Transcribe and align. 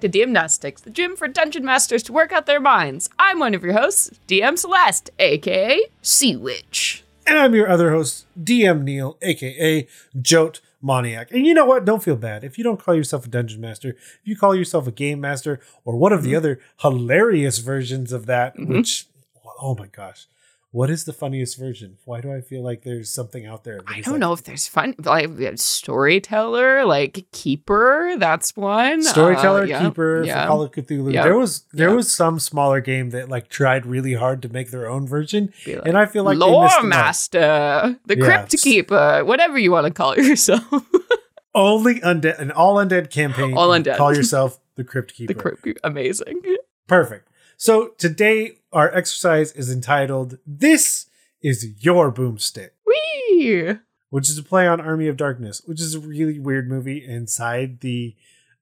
back 0.00 0.10
to 0.10 0.18
DMnastics, 0.18 0.80
the 0.82 0.90
gym 0.90 1.14
for 1.16 1.28
dungeon 1.28 1.64
masters 1.64 2.02
to 2.04 2.12
work 2.12 2.32
out 2.32 2.46
their 2.46 2.60
minds. 2.60 3.10
I'm 3.18 3.38
one 3.38 3.54
of 3.54 3.62
your 3.62 3.74
hosts, 3.74 4.10
DM 4.26 4.58
Celeste, 4.58 5.10
aka 5.18 5.80
Sea 6.00 6.36
Witch. 6.36 7.04
And 7.26 7.38
I'm 7.38 7.54
your 7.54 7.68
other 7.68 7.90
host, 7.90 8.26
DM 8.42 8.82
Neil, 8.82 9.18
aka 9.20 9.86
Jote 10.20 10.60
Moniac. 10.80 11.30
And 11.32 11.46
you 11.46 11.52
know 11.52 11.66
what? 11.66 11.84
Don't 11.84 12.02
feel 12.02 12.16
bad. 12.16 12.44
If 12.44 12.56
you 12.56 12.64
don't 12.64 12.80
call 12.80 12.94
yourself 12.94 13.26
a 13.26 13.28
dungeon 13.28 13.60
master, 13.60 13.90
if 13.90 14.20
you 14.24 14.36
call 14.36 14.54
yourself 14.54 14.86
a 14.86 14.92
game 14.92 15.20
master 15.20 15.60
or 15.84 15.96
one 15.96 16.12
of 16.12 16.22
the 16.22 16.30
mm-hmm. 16.30 16.38
other 16.38 16.60
hilarious 16.80 17.58
versions 17.58 18.12
of 18.12 18.26
that, 18.26 18.56
mm-hmm. 18.56 18.72
which, 18.72 19.06
oh 19.60 19.74
my 19.74 19.86
gosh, 19.86 20.26
what 20.72 20.88
is 20.88 21.04
the 21.04 21.12
funniest 21.12 21.58
version? 21.58 21.96
Why 22.04 22.20
do 22.20 22.32
I 22.32 22.40
feel 22.40 22.62
like 22.62 22.82
there's 22.82 23.10
something 23.12 23.44
out 23.44 23.64
there? 23.64 23.80
I 23.86 24.00
don't 24.02 24.14
like- 24.14 24.20
know 24.20 24.32
if 24.32 24.44
there's 24.44 24.68
fun, 24.68 24.94
like 25.02 25.28
storyteller, 25.58 26.84
like 26.84 27.26
keeper. 27.32 28.14
That's 28.18 28.56
one. 28.56 29.02
Storyteller, 29.02 29.62
Uh, 29.62 29.66
yeah, 29.66 29.82
keeper, 29.82 30.22
yeah. 30.24 30.42
for 30.42 30.48
Call 30.48 30.62
of 30.62 30.70
Cthulhu. 30.70 31.12
Yeah. 31.12 31.24
There 31.24 31.36
was 31.36 31.64
there 31.72 31.94
was 31.94 32.10
some 32.12 32.38
smaller 32.38 32.80
game 32.80 33.10
that 33.10 33.28
like 33.28 33.48
tried 33.48 33.84
really 33.86 34.14
hard 34.14 34.42
to 34.42 34.48
make 34.48 34.70
their 34.70 34.88
own 34.88 35.06
version, 35.08 35.52
like, 35.66 35.82
and 35.86 35.98
I 35.98 36.06
feel 36.06 36.24
like 36.24 36.38
Lore 36.38 36.64
missed 36.64 36.76
the 36.76 36.82
mark. 36.82 36.90
Master, 36.90 37.98
the 38.06 38.16
Crypt 38.16 38.52
Keeper, 38.62 39.24
whatever 39.24 39.58
you 39.58 39.72
want 39.72 39.86
to 39.86 39.92
call 39.92 40.16
yourself. 40.16 40.62
Only 41.54 41.98
undead, 42.00 42.38
an 42.38 42.52
all 42.52 42.76
undead 42.76 43.10
campaign. 43.10 43.54
All 43.56 43.70
undead. 43.70 43.96
Call 43.96 44.14
yourself 44.14 44.60
the 44.76 44.84
Crypt 44.84 45.14
Keeper. 45.16 45.32
the 45.34 45.40
Crypt 45.40 45.62
Keeper, 45.64 45.80
amazing. 45.82 46.42
Perfect. 46.86 47.28
So 47.56 47.88
today 47.98 48.59
our 48.72 48.94
exercise 48.94 49.52
is 49.52 49.70
entitled 49.70 50.38
"This 50.46 51.06
is 51.42 51.66
Your 51.84 52.12
Boomstick," 52.12 52.70
Whee! 52.86 53.76
which 54.10 54.28
is 54.28 54.38
a 54.38 54.42
play 54.42 54.66
on 54.66 54.80
Army 54.80 55.08
of 55.08 55.16
Darkness, 55.16 55.62
which 55.66 55.80
is 55.80 55.94
a 55.94 56.00
really 56.00 56.38
weird 56.38 56.68
movie 56.68 57.04
inside 57.04 57.80
the 57.80 58.14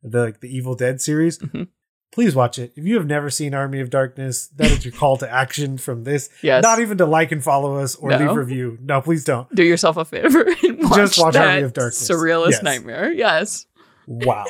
the 0.02 0.20
like 0.20 0.40
the 0.40 0.54
Evil 0.54 0.74
Dead 0.74 1.00
series. 1.00 1.38
Mhm. 1.38 1.68
Please 2.10 2.34
watch 2.34 2.58
it. 2.58 2.72
If 2.74 2.84
you 2.86 2.94
have 2.96 3.06
never 3.06 3.28
seen 3.28 3.52
Army 3.52 3.80
of 3.80 3.90
Darkness, 3.90 4.46
that 4.56 4.70
is 4.70 4.84
your 4.84 4.92
call 4.92 5.18
to 5.18 5.30
action 5.30 5.76
from 5.76 6.04
this. 6.04 6.30
Yes. 6.42 6.62
Not 6.62 6.80
even 6.80 6.96
to 6.98 7.06
like 7.06 7.32
and 7.32 7.44
follow 7.44 7.76
us 7.76 7.94
or 7.96 8.10
No. 8.10 8.16
leave 8.18 8.30
a 8.30 8.34
review. 8.34 8.78
No, 8.80 9.02
please 9.02 9.24
don't. 9.24 9.52
Do 9.54 9.62
yourself 9.62 9.98
a 9.98 10.04
favor 10.06 10.40
and 10.62 10.78
watch, 10.84 10.96
Just 10.96 11.18
watch 11.20 11.36
Army 11.36 11.62
of 11.62 11.74
Darkness. 11.74 12.08
surrealist 12.08 12.52
Yes. 12.52 12.62
nightmare. 12.62 13.12
Yes. 13.12 13.66
Wow. 14.06 14.46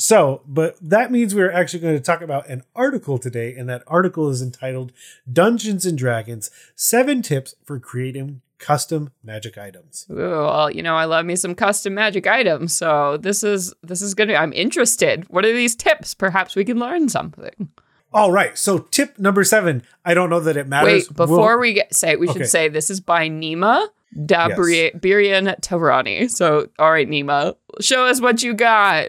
So, 0.00 0.40
but 0.46 0.78
that 0.80 1.12
means 1.12 1.34
we're 1.34 1.52
actually 1.52 1.80
going 1.80 1.94
to 1.94 2.02
talk 2.02 2.22
about 2.22 2.48
an 2.48 2.62
article 2.74 3.18
today, 3.18 3.54
and 3.54 3.68
that 3.68 3.82
article 3.86 4.30
is 4.30 4.40
entitled 4.40 4.92
Dungeons 5.30 5.84
and 5.84 5.98
Dragons 5.98 6.50
Seven 6.74 7.20
Tips 7.20 7.54
for 7.64 7.78
Creating 7.78 8.40
Custom 8.58 9.10
Magic 9.22 9.58
Items. 9.58 10.06
Ooh, 10.10 10.16
well, 10.16 10.70
you 10.70 10.82
know, 10.82 10.96
I 10.96 11.04
love 11.04 11.26
me 11.26 11.36
some 11.36 11.54
custom 11.54 11.92
magic 11.92 12.26
items, 12.26 12.72
so 12.72 13.18
this 13.18 13.44
is 13.44 13.74
this 13.82 14.00
is 14.00 14.14
gonna. 14.14 14.34
I'm 14.34 14.54
interested. 14.54 15.28
What 15.28 15.44
are 15.44 15.52
these 15.52 15.76
tips? 15.76 16.14
Perhaps 16.14 16.56
we 16.56 16.64
can 16.64 16.78
learn 16.78 17.10
something. 17.10 17.68
All 18.10 18.32
right. 18.32 18.56
So, 18.56 18.78
tip 18.78 19.18
number 19.18 19.44
seven. 19.44 19.82
I 20.02 20.14
don't 20.14 20.30
know 20.30 20.40
that 20.40 20.56
it 20.56 20.66
matters. 20.66 21.08
Wait, 21.08 21.16
before 21.16 21.58
We'll- 21.58 21.60
we 21.60 21.74
get 21.74 21.94
say, 21.94 22.12
it, 22.12 22.20
we 22.20 22.26
should 22.32 22.48
say 22.48 22.68
this 22.68 22.88
is 22.88 23.00
by 23.00 23.28
Nima 23.28 23.86
Dabirian 24.16 25.60
Tarani. 25.60 26.30
So, 26.30 26.68
all 26.78 26.90
right, 26.90 27.08
Nima, 27.08 27.54
show 27.80 28.06
us 28.06 28.20
what 28.22 28.42
you 28.42 28.54
got. 28.54 29.08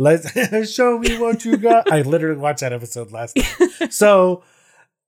Let's 0.00 0.72
show 0.72 0.98
me 0.98 1.18
what 1.18 1.44
you 1.44 1.58
got. 1.58 1.92
I 1.92 2.00
literally 2.00 2.40
watched 2.40 2.60
that 2.60 2.72
episode 2.72 3.12
last 3.12 3.36
night. 3.36 3.90
so 3.92 4.42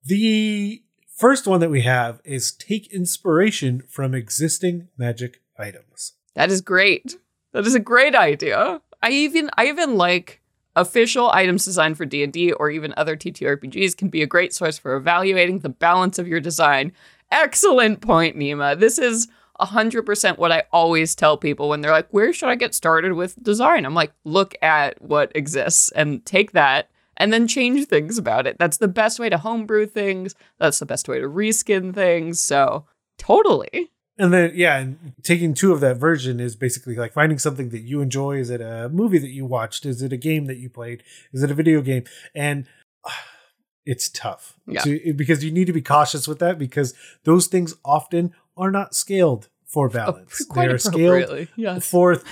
the 0.05 0.83
first 1.17 1.47
one 1.47 1.61
that 1.61 1.71
we 1.71 1.81
have 1.81 2.21
is 2.25 2.53
take 2.53 2.93
inspiration 2.93 3.85
from 3.89 4.15
existing 4.15 4.89
magic 4.98 5.41
items. 5.59 6.13
That 6.35 6.51
is 6.51 6.61
great. 6.61 7.17
That 7.55 7.67
is 7.67 7.75
a 7.75 7.81
great 7.81 8.15
idea. 8.15 8.83
I 9.01 9.11
even 9.13 9.48
I 9.57 9.69
even 9.69 9.97
like 9.97 10.42
official 10.77 11.30
items 11.30 11.64
designed 11.64 11.97
for 11.97 12.05
D&D 12.05 12.53
or 12.53 12.70
even 12.70 12.92
other 12.95 13.17
TTRPGs 13.17 13.97
can 13.97 14.11
be 14.11 14.20
a 14.20 14.27
great 14.27 14.53
source 14.53 14.77
for 14.77 14.95
evaluating 14.95 15.61
the 15.61 15.70
balance 15.70 16.19
of 16.19 16.29
your 16.29 16.41
design. 16.41 16.92
Excellent 17.30 18.03
point, 18.03 18.36
Nima. 18.36 18.79
This 18.79 18.98
is 18.98 19.29
100% 19.67 20.39
what 20.39 20.52
I 20.52 20.64
always 20.73 21.14
tell 21.14 21.36
people 21.36 21.68
when 21.68 21.80
they're 21.80 21.90
like, 21.90 22.08
"Where 22.11 22.33
should 22.33 22.48
I 22.48 22.55
get 22.55 22.74
started 22.74 23.12
with 23.12 23.42
design?" 23.42 23.84
I'm 23.84 23.95
like, 23.95 24.12
"Look 24.24 24.55
at 24.62 25.00
what 25.02 25.33
exists 25.34 25.90
and 25.92 26.24
take 26.27 26.52
that 26.52 26.89
and 27.17 27.33
then 27.33 27.46
change 27.46 27.86
things 27.86 28.18
about 28.18 28.46
it. 28.46 28.56
That's 28.58 28.78
the 28.78 28.89
best 28.89 29.18
way 29.18 29.28
to 29.28 29.39
homebrew 29.39 29.86
things. 29.86 30.34
That's 30.58 30.78
the 30.78 30.86
best 30.86 31.08
way 31.08 31.20
to 31.20 31.28
reskin 31.28 31.95
things." 31.95 32.40
So, 32.40 32.86
totally. 33.18 33.90
And 34.18 34.33
then, 34.33 34.52
yeah, 34.55 34.78
and 34.78 35.14
taking 35.23 35.55
two 35.55 35.73
of 35.73 35.80
that 35.80 35.96
version 35.96 36.39
is 36.39 36.55
basically 36.55 36.94
like 36.96 37.14
finding 37.14 37.39
something 37.39 37.70
that 37.70 37.80
you 37.80 38.00
enjoy. 38.02 38.36
Is 38.36 38.50
it 38.50 38.61
a 38.61 38.89
movie 38.92 39.18
that 39.18 39.30
you 39.30 39.46
watched? 39.46 39.86
Is 39.86 40.02
it 40.02 40.12
a 40.12 40.18
game 40.18 40.46
that 40.46 40.58
you 40.58 40.68
played? 40.68 41.02
Is 41.33 41.42
it 41.42 41.50
a 41.50 41.55
video 41.55 41.80
game? 41.80 42.05
And 42.34 42.67
uh, 43.05 43.11
it's 43.86 44.08
tough 44.11 44.55
Yeah. 44.67 44.83
to, 44.83 45.14
because 45.14 45.42
you 45.42 45.50
need 45.50 45.67
to 45.67 45.73
be 45.73 45.83
cautious 45.83 46.29
with 46.29 46.39
that 46.40 46.58
because 46.58 46.94
those 47.24 47.46
things 47.48 47.74
often 47.84 48.33
are 48.56 48.70
not 48.70 48.94
scaled 48.94 49.48
for 49.73 49.89
balance. 49.89 50.45
Quite 50.45 50.67
they 50.69 50.75
are 50.75 50.79
scaled. 50.79 51.49
Yes. 51.57 51.89
for 51.89 52.17
th- 52.17 52.27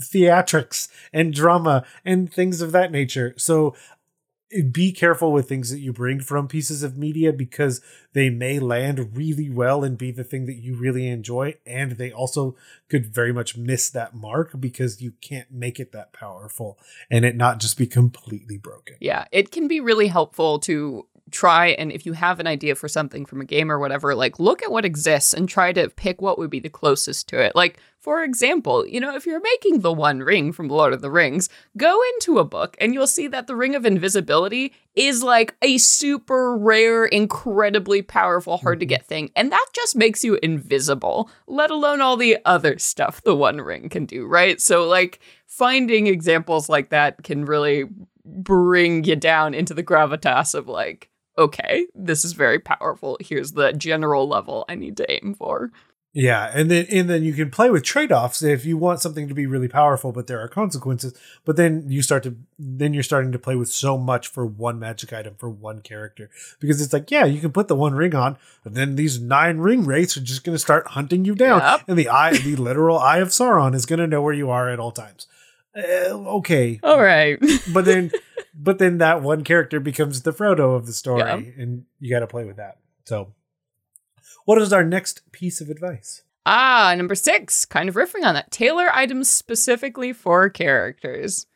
theatrics 0.00 0.88
and 1.12 1.34
drama 1.34 1.84
and 2.04 2.32
things 2.32 2.60
of 2.60 2.70
that 2.72 2.92
nature. 2.92 3.34
So 3.36 3.74
eh, 4.52 4.62
be 4.70 4.92
careful 4.92 5.32
with 5.32 5.48
things 5.48 5.70
that 5.70 5.80
you 5.80 5.92
bring 5.92 6.20
from 6.20 6.46
pieces 6.46 6.84
of 6.84 6.96
media 6.96 7.32
because 7.32 7.80
they 8.12 8.30
may 8.30 8.60
land 8.60 9.16
really 9.16 9.50
well 9.50 9.82
and 9.82 9.98
be 9.98 10.12
the 10.12 10.22
thing 10.22 10.46
that 10.46 10.56
you 10.56 10.76
really 10.76 11.08
enjoy 11.08 11.54
and 11.66 11.92
they 11.92 12.12
also 12.12 12.54
could 12.88 13.06
very 13.06 13.32
much 13.32 13.56
miss 13.56 13.90
that 13.90 14.14
mark 14.14 14.52
because 14.60 15.02
you 15.02 15.14
can't 15.20 15.50
make 15.50 15.80
it 15.80 15.90
that 15.90 16.12
powerful 16.12 16.78
and 17.10 17.24
it 17.24 17.34
not 17.34 17.58
just 17.58 17.76
be 17.76 17.86
completely 17.86 18.58
broken. 18.58 18.96
Yeah, 19.00 19.24
it 19.32 19.50
can 19.50 19.66
be 19.66 19.80
really 19.80 20.06
helpful 20.06 20.60
to 20.60 21.06
try 21.30 21.68
and 21.68 21.90
if 21.90 22.06
you 22.06 22.12
have 22.12 22.38
an 22.38 22.46
idea 22.46 22.74
for 22.74 22.88
something 22.88 23.26
from 23.26 23.40
a 23.40 23.44
game 23.44 23.70
or 23.70 23.78
whatever, 23.78 24.14
like 24.14 24.38
look 24.38 24.62
at 24.62 24.70
what 24.70 24.84
exists 24.84 25.34
and 25.34 25.48
try 25.48 25.72
to 25.72 25.88
pick 25.90 26.22
what 26.22 26.38
would 26.38 26.50
be 26.50 26.60
the 26.60 26.68
closest 26.68 27.28
to 27.28 27.40
it. 27.40 27.54
Like, 27.56 27.78
for 27.98 28.22
example, 28.22 28.86
you 28.86 29.00
know, 29.00 29.16
if 29.16 29.26
you're 29.26 29.40
making 29.40 29.80
the 29.80 29.92
one 29.92 30.20
ring 30.20 30.52
from 30.52 30.68
Lord 30.68 30.92
of 30.92 31.02
the 31.02 31.10
Rings, 31.10 31.48
go 31.76 32.00
into 32.14 32.38
a 32.38 32.44
book 32.44 32.76
and 32.80 32.94
you'll 32.94 33.08
see 33.08 33.26
that 33.26 33.48
the 33.48 33.56
Ring 33.56 33.74
of 33.74 33.84
Invisibility 33.84 34.72
is 34.94 35.24
like 35.24 35.56
a 35.62 35.78
super 35.78 36.56
rare, 36.56 37.04
incredibly 37.04 38.02
powerful, 38.02 38.58
hard 38.58 38.78
to 38.78 38.86
mm-hmm. 38.86 38.90
get 38.90 39.06
thing. 39.06 39.30
And 39.34 39.50
that 39.50 39.66
just 39.74 39.96
makes 39.96 40.22
you 40.22 40.38
invisible, 40.42 41.28
let 41.48 41.72
alone 41.72 42.00
all 42.00 42.16
the 42.16 42.38
other 42.44 42.78
stuff 42.78 43.20
the 43.22 43.34
one 43.34 43.60
ring 43.60 43.88
can 43.88 44.06
do, 44.06 44.26
right? 44.26 44.60
So, 44.60 44.86
like, 44.86 45.18
finding 45.46 46.06
examples 46.06 46.68
like 46.68 46.90
that 46.90 47.24
can 47.24 47.44
really 47.44 47.84
bring 48.24 49.04
you 49.04 49.16
down 49.16 49.54
into 49.54 49.74
the 49.74 49.82
gravitas 49.82 50.54
of 50.54 50.68
like, 50.68 51.10
okay, 51.38 51.86
this 51.94 52.24
is 52.24 52.32
very 52.32 52.58
powerful. 52.58 53.16
Here's 53.20 53.52
the 53.52 53.72
general 53.72 54.28
level 54.28 54.64
I 54.68 54.74
need 54.74 54.96
to 54.98 55.10
aim 55.10 55.34
for. 55.34 55.70
Yeah, 56.18 56.50
and 56.54 56.70
then 56.70 56.86
and 56.90 57.10
then 57.10 57.24
you 57.24 57.34
can 57.34 57.50
play 57.50 57.68
with 57.68 57.82
trade-offs 57.84 58.42
if 58.42 58.64
you 58.64 58.78
want 58.78 59.02
something 59.02 59.28
to 59.28 59.34
be 59.34 59.44
really 59.44 59.68
powerful, 59.68 60.12
but 60.12 60.28
there 60.28 60.40
are 60.40 60.48
consequences. 60.48 61.12
But 61.44 61.56
then 61.56 61.84
you 61.88 62.00
start 62.00 62.22
to 62.22 62.36
then 62.58 62.94
you're 62.94 63.02
starting 63.02 63.32
to 63.32 63.38
play 63.38 63.54
with 63.54 63.68
so 63.68 63.98
much 63.98 64.28
for 64.28 64.46
one 64.46 64.78
magic 64.78 65.12
item 65.12 65.34
for 65.36 65.50
one 65.50 65.82
character 65.82 66.30
because 66.58 66.80
it's 66.80 66.94
like 66.94 67.10
yeah, 67.10 67.26
you 67.26 67.38
can 67.38 67.52
put 67.52 67.68
the 67.68 67.74
one 67.74 67.94
ring 67.94 68.14
on, 68.14 68.38
and 68.64 68.74
then 68.74 68.96
these 68.96 69.20
nine 69.20 69.58
ring 69.58 69.84
wraiths 69.84 70.16
are 70.16 70.22
just 70.22 70.42
going 70.42 70.54
to 70.54 70.58
start 70.58 70.86
hunting 70.86 71.26
you 71.26 71.34
down, 71.34 71.60
Yep. 71.60 71.80
and 71.86 71.98
the 71.98 72.08
eye, 72.08 72.32
the 72.38 72.56
literal 72.56 72.98
eye 72.98 73.18
of 73.18 73.28
Sauron, 73.28 73.74
is 73.74 73.84
going 73.84 73.98
to 73.98 74.06
know 74.06 74.22
where 74.22 74.32
you 74.32 74.48
are 74.48 74.70
at 74.70 74.80
all 74.80 74.92
times. 74.92 75.26
Uh, 75.76 76.14
okay, 76.38 76.80
All 76.82 77.02
right. 77.02 77.38
but 77.74 77.84
then 77.84 78.10
but 78.58 78.78
then 78.78 78.98
that 78.98 79.22
one 79.22 79.44
character 79.44 79.78
becomes 79.80 80.22
the 80.22 80.32
Frodo 80.32 80.74
of 80.74 80.86
the 80.86 80.92
story, 80.92 81.20
Yeah. 81.20 81.34
and 81.62 81.84
you 82.00 82.10
got 82.10 82.20
to 82.20 82.26
play 82.26 82.44
with 82.44 82.56
that. 82.56 82.78
So, 83.04 83.34
what 84.44 84.60
is 84.60 84.72
our 84.72 84.84
next 84.84 85.30
piece 85.32 85.60
of 85.60 85.68
advice? 85.70 86.22
ah, 86.48 86.94
number 86.96 87.14
six, 87.16 87.64
kind 87.64 87.88
of 87.88 87.96
riffing 87.96 88.24
on 88.24 88.34
that. 88.34 88.50
Tailor 88.52 88.88
items 88.92 89.28
specifically 89.30 90.12
for 90.12 90.48
characters. 90.48 91.46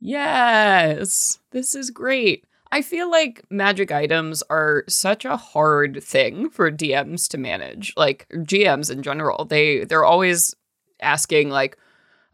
Yes, 0.00 1.38
this 1.50 1.74
is 1.74 1.90
great. 1.90 2.44
I 2.70 2.82
feel 2.82 3.10
like 3.10 3.44
magic 3.50 3.90
items 3.92 4.42
are 4.50 4.84
such 4.88 5.24
a 5.24 5.36
hard 5.36 6.02
thing 6.02 6.48
for 6.50 6.70
DMs 6.70 7.28
to 7.30 7.38
manage, 7.38 7.92
like 7.96 8.26
GMs 8.30 8.90
in 8.90 9.02
general. 9.02 9.44
They 9.44 9.84
they're 9.84 10.04
always 10.04 10.54
asking 11.00 11.50
like, 11.50 11.76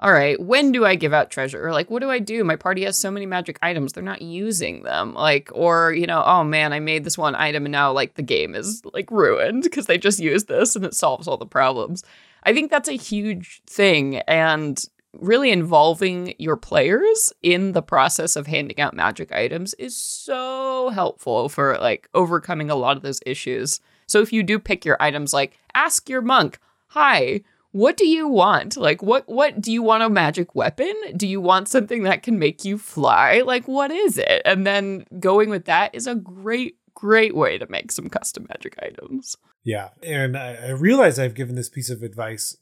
all 0.02 0.12
right, 0.12 0.38
when 0.40 0.72
do 0.72 0.84
I 0.84 0.96
give 0.96 1.12
out 1.12 1.30
treasure? 1.30 1.64
Or 1.64 1.72
like, 1.72 1.88
what 1.88 2.02
do 2.02 2.10
I 2.10 2.18
do? 2.18 2.42
My 2.42 2.56
party 2.56 2.82
has 2.82 2.98
so 2.98 3.08
many 3.08 3.24
magic 3.24 3.56
items, 3.62 3.92
they're 3.92 4.02
not 4.02 4.20
using 4.20 4.82
them. 4.82 5.14
Like, 5.14 5.48
or, 5.54 5.92
you 5.92 6.08
know, 6.08 6.24
oh 6.26 6.42
man, 6.42 6.72
I 6.72 6.80
made 6.80 7.04
this 7.04 7.16
one 7.16 7.36
item 7.36 7.66
and 7.66 7.72
now 7.72 7.92
like 7.92 8.14
the 8.14 8.22
game 8.22 8.56
is 8.56 8.82
like 8.92 9.10
ruined 9.12 9.62
because 9.62 9.86
they 9.86 9.98
just 9.98 10.18
used 10.18 10.48
this 10.48 10.74
and 10.74 10.84
it 10.84 10.94
solves 10.94 11.28
all 11.28 11.36
the 11.36 11.46
problems. 11.46 12.02
I 12.42 12.52
think 12.52 12.68
that's 12.68 12.88
a 12.88 12.96
huge 12.96 13.62
thing. 13.64 14.16
And 14.26 14.84
really 15.12 15.52
involving 15.52 16.34
your 16.36 16.56
players 16.56 17.32
in 17.40 17.70
the 17.70 17.82
process 17.82 18.34
of 18.34 18.48
handing 18.48 18.80
out 18.80 18.96
magic 18.96 19.30
items 19.30 19.72
is 19.74 19.96
so 19.96 20.88
helpful 20.88 21.48
for 21.48 21.78
like 21.78 22.08
overcoming 22.12 22.70
a 22.70 22.74
lot 22.74 22.96
of 22.96 23.04
those 23.04 23.20
issues. 23.24 23.80
So 24.06 24.20
if 24.20 24.32
you 24.32 24.42
do 24.42 24.58
pick 24.58 24.84
your 24.84 24.96
items, 25.00 25.32
like 25.32 25.56
ask 25.74 26.08
your 26.08 26.22
monk, 26.22 26.58
hi, 26.88 27.42
what 27.72 27.96
do 27.96 28.06
you 28.06 28.28
want? 28.28 28.76
Like 28.76 29.02
what 29.02 29.28
what 29.28 29.60
do 29.60 29.72
you 29.72 29.82
want 29.82 30.02
a 30.02 30.10
magic 30.10 30.54
weapon? 30.54 30.94
Do 31.16 31.26
you 31.26 31.40
want 31.40 31.68
something 31.68 32.04
that 32.04 32.22
can 32.22 32.38
make 32.38 32.64
you 32.64 32.78
fly? 32.78 33.42
Like 33.44 33.66
what 33.66 33.90
is 33.90 34.18
it? 34.18 34.42
And 34.44 34.66
then 34.66 35.06
going 35.18 35.50
with 35.50 35.64
that 35.64 35.94
is 35.94 36.06
a 36.06 36.14
great 36.14 36.76
great 36.94 37.34
way 37.34 37.58
to 37.58 37.66
make 37.68 37.90
some 37.90 38.08
custom 38.08 38.46
magic 38.48 38.76
items. 38.82 39.36
Yeah. 39.64 39.88
And 40.02 40.36
I, 40.36 40.54
I 40.54 40.70
realize 40.70 41.18
I've 41.18 41.34
given 41.34 41.56
this 41.56 41.68
piece 41.68 41.90
of 41.90 42.02
advice 42.02 42.58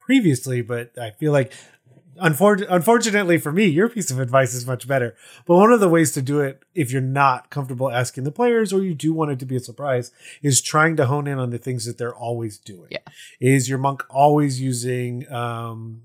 previously, 0.00 0.62
but 0.62 0.98
I 0.98 1.12
feel 1.12 1.32
like 1.32 1.52
Unfor- 2.22 2.66
unfortunately 2.68 3.38
for 3.38 3.52
me, 3.52 3.66
your 3.66 3.88
piece 3.88 4.10
of 4.10 4.18
advice 4.18 4.54
is 4.54 4.66
much 4.66 4.86
better. 4.88 5.14
But 5.46 5.56
one 5.56 5.72
of 5.72 5.80
the 5.80 5.88
ways 5.88 6.12
to 6.12 6.22
do 6.22 6.40
it, 6.40 6.62
if 6.74 6.90
you're 6.92 7.00
not 7.00 7.50
comfortable 7.50 7.90
asking 7.90 8.24
the 8.24 8.32
players 8.32 8.72
or 8.72 8.82
you 8.82 8.94
do 8.94 9.12
want 9.12 9.30
it 9.30 9.38
to 9.40 9.46
be 9.46 9.56
a 9.56 9.60
surprise, 9.60 10.10
is 10.42 10.60
trying 10.60 10.96
to 10.96 11.06
hone 11.06 11.26
in 11.26 11.38
on 11.38 11.50
the 11.50 11.58
things 11.58 11.84
that 11.86 11.98
they're 11.98 12.14
always 12.14 12.58
doing. 12.58 12.88
Yeah. 12.90 12.98
Is 13.40 13.68
your 13.68 13.78
monk 13.78 14.02
always 14.10 14.60
using, 14.60 15.30
um, 15.32 16.02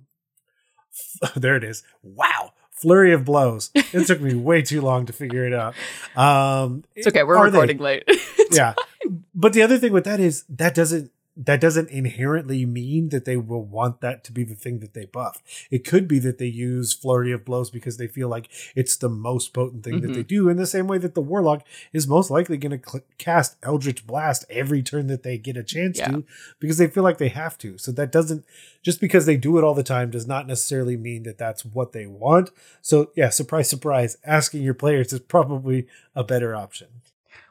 there 1.35 1.55
it 1.55 1.63
is. 1.63 1.83
Wow. 2.01 2.53
Flurry 2.71 3.13
of 3.13 3.23
blows. 3.23 3.71
It 3.75 4.07
took 4.07 4.19
me 4.19 4.35
way 4.49 4.61
too 4.61 4.81
long 4.81 5.05
to 5.05 5.13
figure 5.13 5.45
it 5.45 5.53
out. 5.53 5.73
Um, 6.17 6.83
It's 6.95 7.07
okay. 7.07 7.23
We're 7.23 7.41
recording 7.43 7.77
they? 7.77 7.83
late. 7.83 8.03
Yeah. 8.51 8.73
But 9.33 9.53
the 9.53 9.63
other 9.63 9.77
thing 9.79 9.93
with 9.93 10.03
that 10.03 10.19
is 10.19 10.43
that 10.49 10.75
doesn't 10.75 11.11
that 11.35 11.59
doesn't 11.59 11.89
inherently 11.89 12.63
mean 12.63 13.09
that 13.09 13.25
they 13.25 13.37
will 13.37 13.63
want 13.63 14.01
that 14.01 14.23
to 14.23 14.31
be 14.31 14.43
the 14.43 14.53
thing 14.53 14.79
that 14.79 14.93
they 14.93 15.05
buff. 15.05 15.41
It 15.71 15.83
could 15.85 16.07
be 16.07 16.19
that 16.19 16.37
they 16.37 16.45
use 16.45 16.93
flurry 16.93 17.31
of 17.31 17.43
blows 17.43 17.71
because 17.71 17.97
they 17.97 18.07
feel 18.07 18.29
like 18.29 18.49
it's 18.75 18.95
the 18.95 19.09
most 19.09 19.51
potent 19.51 19.83
thing 19.83 20.01
that 20.01 20.09
they 20.09 20.19
mm-hmm. 20.19 20.27
do. 20.27 20.49
In 20.49 20.57
the 20.57 20.67
same 20.67 20.87
way 20.87 20.99
that 20.99 21.15
the 21.15 21.21
warlock 21.21 21.65
is 21.91 22.07
most 22.07 22.29
likely 22.29 22.57
going 22.57 22.79
to 22.79 22.89
cl- 22.89 23.03
cast 23.17 23.57
Eldritch 23.63 24.05
Blast 24.05 24.45
every 24.47 24.83
turn 24.83 25.07
that 25.07 25.23
they 25.23 25.39
get 25.39 25.57
a 25.57 25.63
chance 25.63 25.97
Yeah. 25.97 26.09
to 26.09 26.23
because 26.59 26.77
they 26.77 26.87
feel 26.87 27.03
like 27.03 27.17
they 27.17 27.29
have 27.29 27.57
to. 27.59 27.79
So 27.79 27.91
that 27.93 28.11
doesn't 28.11 28.45
just 28.83 29.01
because 29.01 29.25
they 29.25 29.37
do 29.37 29.57
it 29.57 29.63
all 29.63 29.73
the 29.73 29.81
time 29.81 30.11
does 30.11 30.27
not 30.27 30.45
necessarily 30.45 30.97
mean 30.97 31.23
that 31.23 31.39
that's 31.39 31.65
what 31.65 31.93
they 31.93 32.05
want. 32.05 32.51
So 32.81 33.11
yeah, 33.15 33.29
surprise, 33.29 33.69
surprise, 33.69 34.17
asking 34.23 34.61
your 34.61 34.75
players 34.75 35.11
is 35.11 35.19
probably 35.19 35.87
a 36.15 36.23
better 36.23 36.55
option. 36.55 36.89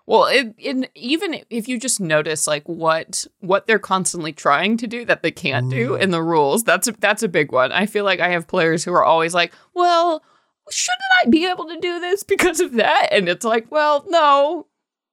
Well, 0.06 0.24
it, 0.24 0.54
in 0.58 0.86
even 0.94 1.36
if 1.48 1.68
you 1.68 1.78
just 1.78 2.00
notice 2.00 2.46
like 2.46 2.68
what 2.68 3.26
what 3.40 3.66
they're 3.66 3.78
constantly 3.78 4.32
trying 4.32 4.76
to 4.78 4.86
do 4.86 5.04
that 5.04 5.22
they 5.22 5.30
can't 5.30 5.70
do 5.70 5.90
Mm. 5.90 6.00
in 6.00 6.10
the 6.10 6.22
rules, 6.22 6.64
that's 6.64 6.88
a, 6.88 6.92
that's 6.92 7.22
a 7.22 7.28
big 7.28 7.52
one. 7.52 7.70
I 7.72 7.86
feel 7.86 8.04
like 8.04 8.20
I 8.20 8.28
have 8.30 8.46
players 8.48 8.84
who 8.84 8.92
are 8.92 9.04
always 9.04 9.32
like, 9.34 9.52
"Well, 9.74 10.22
shouldn't 10.70 11.02
I 11.24 11.28
be 11.30 11.46
able 11.46 11.66
to 11.66 11.78
do 11.78 12.00
this 12.00 12.22
because 12.24 12.60
of 12.60 12.72
that?" 12.72 13.08
And 13.12 13.28
it's 13.28 13.44
like, 13.44 13.66
"Well, 13.70 14.04
no, 14.08 14.66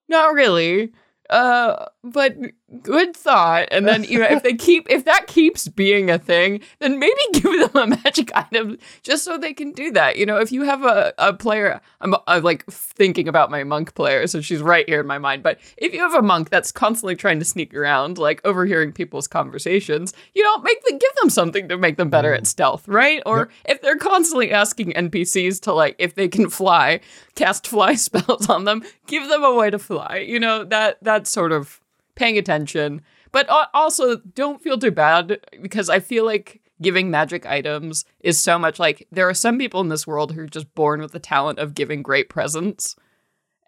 not 0.08 0.34
really." 0.34 0.92
Uh, 1.30 1.86
but 2.04 2.38
good 2.82 3.16
thought. 3.16 3.68
And 3.72 3.88
then 3.88 4.04
you 4.04 4.20
know, 4.20 4.28
if 4.30 4.44
they 4.44 4.54
keep 4.54 4.90
if 4.90 5.06
that 5.06 5.28
keeps 5.28 5.68
being 5.68 6.10
a 6.10 6.18
thing, 6.18 6.62
then 6.80 6.98
maybe 7.00 7.20
give 7.34 7.74
them 7.74 7.94
a 7.94 7.98
magic 8.04 8.32
item 8.36 8.78
just 9.04 9.24
so 9.24 9.38
they 9.38 9.54
can 9.54 9.72
do 9.72 9.92
that. 9.92 10.16
You 10.16 10.26
know, 10.26 10.38
if 10.38 10.52
you 10.52 10.64
have 10.64 10.84
a, 10.84 11.14
a 11.18 11.34
player, 11.34 11.82
I'm, 12.02 12.16
I'm 12.28 12.44
like 12.44 12.66
thinking 12.68 13.28
about 13.28 13.52
my 13.52 13.64
monk 13.64 13.96
player, 13.96 14.28
so 14.28 14.40
she's 14.42 14.62
right 14.62 14.88
here 14.88 15.02
in 15.02 15.08
my 15.08 15.18
mind. 15.18 15.44
But 15.44 15.60
if 15.78 15.94
you 15.94 16.00
have 16.00 16.14
a 16.14 16.22
monk 16.22 16.50
that's 16.50 16.72
constantly 16.72 17.16
trying 17.16 17.40
to 17.40 17.46
sneak 17.46 17.74
around, 17.74 18.18
like 18.18 18.42
overhearing 18.46 18.94
people's 18.94 19.28
conversations, 19.28 20.14
you 20.34 20.44
know, 20.44 20.58
make 20.60 20.82
the 20.86 20.92
give 20.92 21.16
them 21.22 21.30
something 21.30 21.68
to 21.68 21.78
make 21.78 21.98
them 21.98 22.10
better 22.10 22.34
at 22.34 22.44
mm. 22.44 22.48
stealth, 22.48 22.88
right? 22.88 23.22
Or 23.26 23.50
if 23.66 23.82
they're 23.82 23.98
constantly 23.98 24.52
asking 24.52 24.94
NPCs 24.94 25.62
to 25.62 25.74
like 25.74 25.96
if 26.00 26.16
they 26.16 26.30
can 26.30 26.50
fly, 26.50 27.02
cast 27.36 27.68
fly 27.68 27.96
spells 27.96 28.50
on 28.50 28.64
them, 28.64 28.84
give 29.08 29.28
them 29.28 29.44
a 29.44 29.54
way 29.54 29.70
to 29.70 29.80
fly. 29.80 30.24
You 30.26 30.40
know, 30.40 30.64
that 30.64 31.04
that 31.04 31.28
sort 31.28 31.52
of 31.52 31.82
paying 32.20 32.38
attention. 32.38 33.02
But 33.32 33.48
also, 33.74 34.18
don't 34.18 34.62
feel 34.62 34.78
too 34.78 34.92
bad 34.92 35.40
because 35.62 35.90
I 35.90 36.00
feel 36.00 36.26
like 36.26 36.62
giving 36.82 37.12
magic 37.12 37.46
items 37.46 38.06
is 38.22 38.42
so 38.42 38.58
much 38.58 38.80
like 38.80 39.08
there 39.12 39.28
are 39.28 39.34
some 39.34 39.58
people 39.58 39.82
in 39.82 39.90
this 39.90 40.08
world 40.08 40.32
who 40.32 40.42
are 40.42 40.48
just 40.48 40.74
born 40.76 41.02
with 41.02 41.12
the 41.12 41.20
talent 41.20 41.60
of 41.60 41.76
giving 41.76 42.02
great 42.02 42.30
presents. 42.30 42.96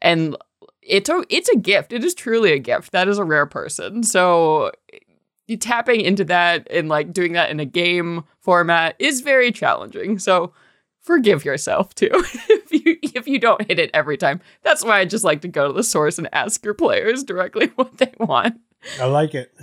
And 0.02 0.36
it's 0.82 1.10
a, 1.10 1.24
it's 1.30 1.50
a 1.50 1.58
gift. 1.58 1.94
It 1.94 2.04
is 2.04 2.16
truly 2.16 2.54
a 2.54 2.60
gift. 2.60 2.92
That 2.92 3.08
is 3.08 3.18
a 3.18 3.24
rare 3.24 3.46
person. 3.46 4.04
So 4.04 4.72
eh, 4.92 5.58
tapping 5.60 6.02
into 6.02 6.24
that 6.26 6.68
and 6.72 6.90
like 6.90 7.14
doing 7.14 7.34
that 7.34 7.52
in 7.52 7.60
a 7.60 7.66
game 7.66 8.24
format 8.40 8.96
is 8.98 9.22
very 9.22 9.52
challenging. 9.52 10.18
So 10.18 10.54
forgive 11.02 11.46
yourself 11.46 11.94
too 11.96 12.10
if 12.14 12.72
you 12.72 12.98
if 13.02 13.28
you 13.28 13.40
don't 13.40 13.68
hit 13.68 13.80
it 13.80 13.92
every 13.94 14.18
time. 14.18 14.42
That's 14.64 14.84
why 14.84 15.00
I 15.00 15.06
just 15.06 15.24
like 15.24 15.42
to 15.42 15.48
go 15.48 15.68
to 15.68 15.74
the 15.74 15.84
source 15.84 16.18
and 16.18 16.30
ask 16.32 16.64
your 16.64 16.74
players 16.74 17.24
directly 17.24 17.68
what 17.76 17.98
they 17.98 18.14
want. 18.20 18.60
I 19.00 19.06
like 19.06 19.36
it. 19.36 19.54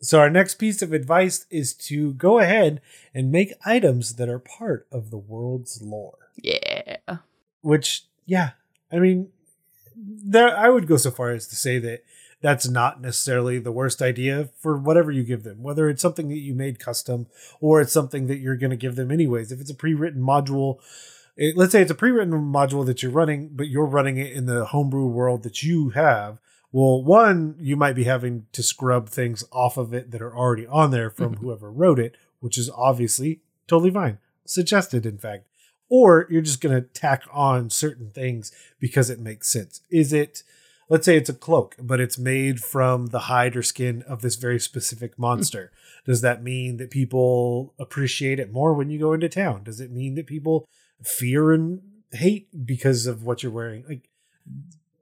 So 0.00 0.18
our 0.18 0.30
next 0.30 0.56
piece 0.56 0.82
of 0.82 0.92
advice 0.92 1.46
is 1.48 1.74
to 1.74 2.12
go 2.14 2.40
ahead 2.40 2.80
and 3.14 3.30
make 3.30 3.52
items 3.64 4.14
that 4.16 4.28
are 4.28 4.40
part 4.40 4.86
of 4.90 5.10
the 5.10 5.18
world's 5.18 5.80
lore. 5.80 6.18
Yeah. 6.36 6.96
Which, 7.60 8.06
yeah, 8.26 8.50
I 8.90 8.98
mean, 8.98 9.28
there 9.96 10.56
I 10.56 10.70
would 10.70 10.88
go 10.88 10.96
so 10.96 11.12
far 11.12 11.30
as 11.30 11.46
to 11.48 11.56
say 11.56 11.78
that 11.78 12.02
that's 12.42 12.68
not 12.68 13.00
necessarily 13.00 13.58
the 13.58 13.72
worst 13.72 14.02
idea 14.02 14.50
for 14.58 14.76
whatever 14.76 15.10
you 15.10 15.22
give 15.22 15.44
them, 15.44 15.62
whether 15.62 15.88
it's 15.88 16.02
something 16.02 16.28
that 16.28 16.38
you 16.38 16.54
made 16.54 16.80
custom 16.80 17.28
or 17.60 17.80
it's 17.80 17.92
something 17.92 18.26
that 18.26 18.38
you're 18.38 18.56
going 18.56 18.70
to 18.70 18.76
give 18.76 18.96
them 18.96 19.10
anyways. 19.10 19.52
If 19.52 19.60
it's 19.60 19.70
a 19.70 19.74
pre-written 19.74 20.20
module, 20.20 20.78
it, 21.36 21.56
let's 21.56 21.72
say 21.72 21.80
it's 21.80 21.90
a 21.90 21.94
pre-written 21.94 22.32
module 22.32 22.84
that 22.84 23.02
you're 23.02 23.12
running, 23.12 23.50
but 23.52 23.68
you're 23.68 23.86
running 23.86 24.18
it 24.18 24.32
in 24.32 24.46
the 24.46 24.66
homebrew 24.66 25.06
world 25.06 25.44
that 25.44 25.62
you 25.62 25.90
have. 25.90 26.38
Well, 26.72 27.02
one, 27.02 27.54
you 27.60 27.76
might 27.76 27.94
be 27.94 28.04
having 28.04 28.46
to 28.52 28.62
scrub 28.62 29.08
things 29.08 29.44
off 29.52 29.76
of 29.76 29.94
it 29.94 30.10
that 30.10 30.22
are 30.22 30.36
already 30.36 30.66
on 30.66 30.90
there 30.90 31.10
from 31.10 31.34
mm-hmm. 31.34 31.44
whoever 31.44 31.70
wrote 31.70 32.00
it, 32.00 32.16
which 32.40 32.58
is 32.58 32.70
obviously 32.70 33.40
totally 33.68 33.90
fine. 33.92 34.18
Suggested, 34.44 35.06
in 35.06 35.18
fact. 35.18 35.46
Or 35.88 36.26
you're 36.30 36.42
just 36.42 36.62
going 36.62 36.74
to 36.74 36.88
tack 36.88 37.22
on 37.30 37.70
certain 37.70 38.10
things 38.10 38.50
because 38.80 39.10
it 39.10 39.20
makes 39.20 39.48
sense. 39.48 39.82
Is 39.90 40.12
it, 40.12 40.42
let's 40.92 41.06
say 41.06 41.16
it's 41.16 41.30
a 41.30 41.34
cloak, 41.34 41.74
but 41.80 42.00
it's 42.00 42.18
made 42.18 42.60
from 42.60 43.06
the 43.06 43.20
hide 43.20 43.56
or 43.56 43.62
skin 43.62 44.02
of 44.02 44.20
this 44.20 44.36
very 44.36 44.60
specific 44.60 45.14
hmm. 45.16 45.22
monster? 45.22 45.72
Does 46.04 46.20
that 46.20 46.42
mean 46.42 46.76
that 46.76 46.90
people 46.90 47.72
appreciate 47.78 48.38
it 48.38 48.52
more 48.52 48.74
when 48.74 48.90
you 48.90 48.98
go 48.98 49.14
into 49.14 49.28
town? 49.30 49.64
Does 49.64 49.80
it 49.80 49.90
mean 49.90 50.16
that 50.16 50.26
people 50.26 50.68
fear 51.02 51.50
and 51.52 51.80
hate 52.12 52.66
because 52.66 53.06
of 53.06 53.24
what 53.24 53.42
you're 53.42 53.50
wearing? 53.50 53.84
Like, 53.88 54.10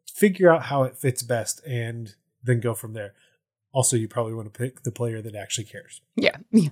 figure 0.07 0.49
out 0.49 0.65
how 0.65 0.85
it 0.85 0.97
fits 0.97 1.25
best 1.25 1.61
and 1.67 2.15
then 2.45 2.61
go 2.61 2.73
from 2.73 2.93
there. 2.93 3.15
Also, 3.73 3.97
you 3.97 4.07
probably 4.07 4.35
want 4.35 4.53
to 4.53 4.57
pick 4.57 4.85
the 4.85 4.93
player 4.93 5.21
that 5.21 5.35
actually 5.35 5.65
cares. 5.65 6.03
Yeah, 6.15 6.37
yeah. 6.53 6.69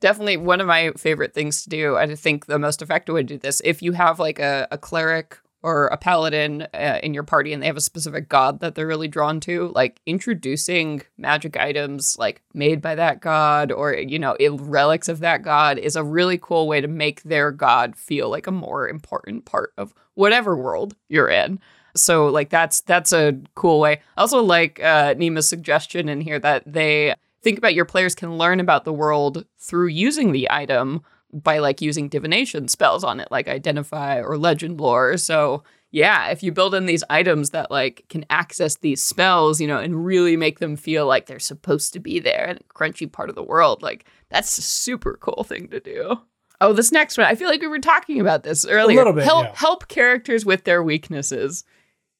Definitely 0.00 0.36
one 0.36 0.60
of 0.60 0.66
my 0.66 0.92
favorite 0.98 1.32
things 1.32 1.62
to 1.62 1.70
do. 1.70 1.96
I 1.96 2.14
think 2.14 2.44
the 2.44 2.58
most 2.58 2.82
effective 2.82 3.14
way 3.14 3.22
to 3.22 3.26
do 3.26 3.38
this, 3.38 3.62
if 3.64 3.80
you 3.80 3.92
have 3.92 4.18
like 4.18 4.38
a, 4.38 4.68
a 4.70 4.76
cleric 4.76 5.38
or 5.62 5.86
a 5.88 5.96
paladin 5.96 6.66
uh, 6.74 6.98
in 7.02 7.12
your 7.12 7.22
party 7.22 7.52
and 7.52 7.62
they 7.62 7.66
have 7.66 7.76
a 7.76 7.80
specific 7.80 8.28
god 8.28 8.60
that 8.60 8.74
they're 8.74 8.86
really 8.86 9.08
drawn 9.08 9.40
to, 9.40 9.70
like 9.74 10.00
introducing 10.06 11.02
magic 11.18 11.56
items 11.56 12.16
like 12.18 12.42
made 12.54 12.80
by 12.80 12.94
that 12.94 13.20
god 13.20 13.70
or, 13.70 13.94
you 13.94 14.18
know, 14.18 14.36
relics 14.58 15.08
of 15.08 15.20
that 15.20 15.42
god 15.42 15.78
is 15.78 15.96
a 15.96 16.04
really 16.04 16.38
cool 16.38 16.66
way 16.66 16.80
to 16.80 16.88
make 16.88 17.22
their 17.22 17.50
god 17.50 17.96
feel 17.96 18.30
like 18.30 18.46
a 18.46 18.52
more 18.52 18.88
important 18.88 19.44
part 19.44 19.72
of 19.76 19.94
whatever 20.14 20.56
world 20.56 20.94
you're 21.08 21.28
in. 21.28 21.58
So 21.96 22.28
like 22.28 22.50
that's 22.50 22.80
that's 22.82 23.12
a 23.12 23.36
cool 23.54 23.80
way. 23.80 24.00
I 24.16 24.20
also 24.20 24.42
like 24.42 24.82
uh, 24.82 25.14
Nima's 25.16 25.48
suggestion 25.48 26.08
in 26.08 26.20
here 26.20 26.38
that 26.38 26.62
they 26.66 27.14
think 27.42 27.58
about 27.58 27.74
your 27.74 27.84
players 27.84 28.14
can 28.14 28.38
learn 28.38 28.60
about 28.60 28.84
the 28.84 28.92
world 28.92 29.44
through 29.58 29.88
using 29.88 30.32
the 30.32 30.50
item 30.50 31.02
by 31.32 31.58
like 31.58 31.80
using 31.80 32.08
divination 32.08 32.68
spells 32.68 33.04
on 33.04 33.20
it, 33.20 33.28
like 33.30 33.48
identify 33.48 34.20
or 34.20 34.36
legend 34.36 34.80
lore. 34.80 35.16
So 35.16 35.62
yeah, 35.92 36.28
if 36.28 36.42
you 36.42 36.52
build 36.52 36.74
in 36.74 36.86
these 36.86 37.04
items 37.10 37.50
that 37.50 37.70
like 37.70 38.04
can 38.08 38.24
access 38.30 38.76
these 38.76 39.02
spells, 39.02 39.60
you 39.60 39.66
know, 39.66 39.78
and 39.78 40.04
really 40.04 40.36
make 40.36 40.60
them 40.60 40.76
feel 40.76 41.06
like 41.06 41.26
they're 41.26 41.38
supposed 41.38 41.92
to 41.92 42.00
be 42.00 42.20
there 42.20 42.46
and 42.48 42.60
crunchy 42.74 43.10
part 43.10 43.28
of 43.28 43.34
the 43.34 43.42
world, 43.42 43.82
like 43.82 44.04
that's 44.28 44.56
a 44.58 44.62
super 44.62 45.18
cool 45.20 45.44
thing 45.44 45.68
to 45.68 45.80
do. 45.80 46.16
Oh, 46.60 46.72
this 46.72 46.92
next 46.92 47.16
one. 47.16 47.26
I 47.26 47.34
feel 47.34 47.48
like 47.48 47.62
we 47.62 47.66
were 47.66 47.78
talking 47.78 48.20
about 48.20 48.42
this 48.42 48.66
earlier. 48.66 48.98
A 48.98 49.00
little 49.00 49.12
bit, 49.14 49.24
help 49.24 49.46
yeah. 49.46 49.52
help 49.56 49.88
characters 49.88 50.44
with 50.44 50.64
their 50.64 50.82
weaknesses. 50.82 51.64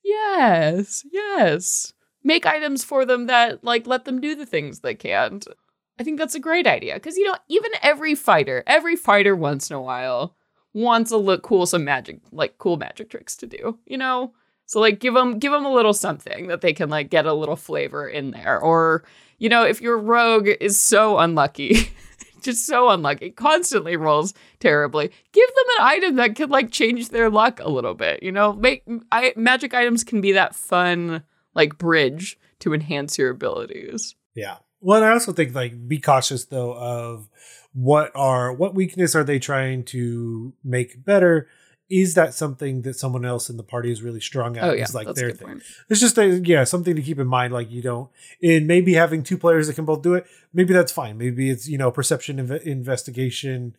Yes, 0.02 1.04
yes. 1.12 1.92
Make 2.24 2.46
items 2.46 2.82
for 2.82 3.04
them 3.04 3.26
that 3.26 3.62
like 3.62 3.86
let 3.86 4.04
them 4.04 4.20
do 4.20 4.34
the 4.34 4.46
things 4.46 4.80
they 4.80 4.94
can't. 4.94 5.46
I 6.00 6.02
think 6.02 6.18
that's 6.18 6.34
a 6.34 6.40
great 6.40 6.66
idea 6.66 6.94
because 6.94 7.18
you 7.18 7.24
know 7.24 7.36
even 7.48 7.70
every 7.82 8.14
fighter, 8.14 8.64
every 8.66 8.96
fighter 8.96 9.36
once 9.36 9.68
in 9.68 9.76
a 9.76 9.82
while 9.82 10.34
wants 10.72 11.10
a 11.10 11.18
look 11.18 11.42
cool 11.42 11.66
some 11.66 11.84
magic 11.84 12.20
like 12.32 12.56
cool 12.56 12.78
magic 12.78 13.10
tricks 13.10 13.36
to 13.36 13.46
do. 13.46 13.78
You 13.84 13.98
know, 13.98 14.32
so 14.64 14.80
like 14.80 14.98
give 14.98 15.12
them 15.12 15.38
give 15.38 15.52
them 15.52 15.66
a 15.66 15.72
little 15.72 15.92
something 15.92 16.48
that 16.48 16.62
they 16.62 16.72
can 16.72 16.88
like 16.88 17.10
get 17.10 17.26
a 17.26 17.34
little 17.34 17.54
flavor 17.54 18.08
in 18.08 18.30
there. 18.30 18.58
Or 18.58 19.04
you 19.36 19.50
know 19.50 19.62
if 19.64 19.82
your 19.82 19.98
rogue 19.98 20.48
is 20.60 20.80
so 20.80 21.18
unlucky. 21.18 21.92
Just 22.40 22.66
so 22.66 22.88
unlucky, 22.88 23.32
constantly 23.32 23.96
rolls 23.98 24.32
terribly. 24.60 25.10
Give 25.32 25.48
them 25.48 25.66
an 25.78 25.84
item 25.84 26.16
that 26.16 26.36
could 26.36 26.48
like 26.48 26.70
change 26.70 27.10
their 27.10 27.28
luck 27.28 27.60
a 27.60 27.68
little 27.68 27.92
bit. 27.92 28.22
You 28.22 28.32
know, 28.32 28.54
make 28.54 28.82
I, 29.12 29.34
magic 29.36 29.74
items 29.74 30.04
can 30.04 30.22
be 30.22 30.32
that 30.32 30.54
fun 30.54 31.24
like 31.54 31.76
bridge 31.76 32.38
to 32.60 32.72
enhance 32.72 33.18
your 33.18 33.28
abilities. 33.28 34.14
Yeah. 34.34 34.56
Well, 34.80 35.02
I 35.02 35.10
also 35.10 35.32
think 35.32 35.54
like 35.54 35.88
be 35.88 35.98
cautious 35.98 36.44
though 36.46 36.72
of 36.74 37.28
what 37.72 38.10
are 38.14 38.52
what 38.52 38.74
weakness 38.74 39.14
are 39.14 39.24
they 39.24 39.38
trying 39.38 39.84
to 39.84 40.52
make 40.64 41.04
better? 41.04 41.48
Is 41.88 42.14
that 42.14 42.34
something 42.34 42.82
that 42.82 42.94
someone 42.94 43.24
else 43.24 43.50
in 43.50 43.56
the 43.56 43.64
party 43.64 43.90
is 43.90 44.00
really 44.00 44.20
strong 44.20 44.56
at? 44.56 44.64
Oh 44.64 44.72
yeah, 44.72 44.84
is 44.84 44.94
like 44.94 45.06
that's 45.08 45.20
their 45.20 45.32
thing. 45.32 45.46
point. 45.48 45.62
It's 45.88 46.00
just 46.00 46.16
a, 46.18 46.26
yeah, 46.38 46.62
something 46.64 46.94
to 46.94 47.02
keep 47.02 47.18
in 47.18 47.26
mind. 47.26 47.52
Like 47.52 47.70
you 47.70 47.82
don't, 47.82 48.08
and 48.42 48.66
maybe 48.68 48.94
having 48.94 49.22
two 49.24 49.36
players 49.36 49.66
that 49.66 49.74
can 49.74 49.84
both 49.84 50.00
do 50.02 50.14
it, 50.14 50.24
maybe 50.52 50.72
that's 50.72 50.92
fine. 50.92 51.18
Maybe 51.18 51.50
it's 51.50 51.68
you 51.68 51.78
know 51.78 51.90
perception 51.90 52.36
inve- 52.36 52.62
investigation. 52.62 53.76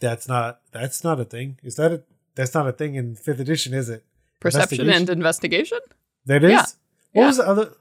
That's 0.00 0.26
not 0.26 0.60
that's 0.72 1.04
not 1.04 1.20
a 1.20 1.24
thing. 1.24 1.58
Is 1.62 1.76
that 1.76 1.92
a 1.92 2.02
that's 2.34 2.54
not 2.54 2.66
a 2.66 2.72
thing 2.72 2.94
in 2.94 3.14
fifth 3.14 3.40
edition? 3.40 3.74
Is 3.74 3.88
it 3.90 4.04
Perception 4.40 4.90
and 4.90 5.08
investigation. 5.08 5.78
That 6.26 6.44
is. 6.44 6.50
Yeah. 6.50 6.60
What 7.12 7.22
Yeah. 7.22 7.26
was 7.26 7.36
the 7.38 7.48
other? 7.48 7.72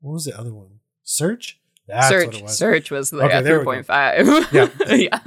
What 0.00 0.12
was 0.12 0.24
the 0.24 0.38
other 0.38 0.52
one? 0.52 0.80
Search. 1.04 1.58
That's 1.92 2.08
search. 2.08 2.42
was. 2.42 2.56
Search 2.58 2.90
was 2.90 3.10
the 3.10 3.18
Okay, 3.18 3.28
yeah, 3.34 3.40
there 3.42 3.58
we 3.58 3.64
three 3.64 3.64
go. 3.64 3.70
point 3.72 3.86
five. 3.86 4.26
Yeah. 4.52 4.68
yeah. 4.96 5.20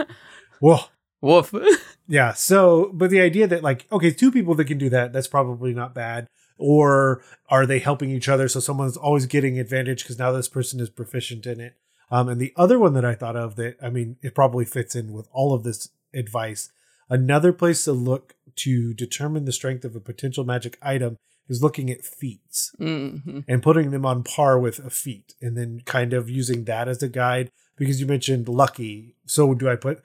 Whoa. 0.59 0.79
Woof. 1.21 1.53
Yeah. 2.07 2.33
So, 2.33 2.91
but 2.93 3.09
the 3.09 3.19
idea 3.19 3.47
that 3.47 3.63
like, 3.63 3.87
okay, 3.91 4.11
two 4.11 4.31
people 4.31 4.53
that 4.55 4.65
can 4.65 4.77
do 4.77 4.89
that, 4.89 5.11
that's 5.11 5.27
probably 5.27 5.73
not 5.73 5.95
bad. 5.95 6.27
Or 6.59 7.23
are 7.49 7.65
they 7.65 7.79
helping 7.79 8.11
each 8.11 8.29
other? 8.29 8.47
So 8.47 8.59
someone's 8.59 8.95
always 8.95 9.25
getting 9.25 9.59
advantage 9.59 10.03
because 10.03 10.19
now 10.19 10.31
this 10.31 10.47
person 10.47 10.79
is 10.79 10.91
proficient 10.91 11.47
in 11.47 11.59
it. 11.59 11.73
Um, 12.11 12.29
and 12.29 12.39
the 12.39 12.53
other 12.55 12.77
one 12.77 12.93
that 12.93 13.03
I 13.05 13.15
thought 13.15 13.35
of 13.35 13.55
that, 13.55 13.77
I 13.81 13.89
mean, 13.89 14.17
it 14.21 14.35
probably 14.35 14.65
fits 14.65 14.95
in 14.95 15.13
with 15.13 15.27
all 15.31 15.55
of 15.55 15.63
this 15.63 15.89
advice. 16.13 16.71
Another 17.09 17.51
place 17.51 17.83
to 17.85 17.91
look 17.91 18.35
to 18.57 18.93
determine 18.93 19.45
the 19.45 19.51
strength 19.51 19.83
of 19.83 19.95
a 19.95 19.99
potential 19.99 20.43
magic 20.43 20.77
item 20.83 21.17
is 21.47 21.61
looking 21.61 21.89
at 21.89 22.03
feats 22.03 22.71
hmm 22.77 23.39
and 23.47 23.61
putting 23.63 23.91
them 23.91 24.05
on 24.05 24.23
par 24.23 24.59
with 24.59 24.79
a 24.79 24.89
feat 24.89 25.35
and 25.41 25.55
then 25.57 25.81
kind 25.85 26.13
of 26.13 26.29
using 26.29 26.65
that 26.65 26.87
as 26.87 27.01
a 27.03 27.09
guide 27.09 27.51
because 27.77 27.99
you 27.99 28.07
mentioned 28.07 28.47
lucky. 28.47 29.15
So 29.25 29.53
do 29.53 29.69
I 29.69 29.75
put 29.75 30.01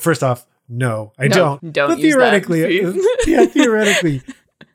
first 0.00 0.22
off, 0.22 0.46
no, 0.68 1.12
I 1.18 1.28
No, 1.28 1.36
don't. 1.36 1.72
don't 1.72 1.88
but 1.90 1.98
theoretically, 2.00 2.80
yeah, 3.26 3.44
theoretically, 3.46 4.22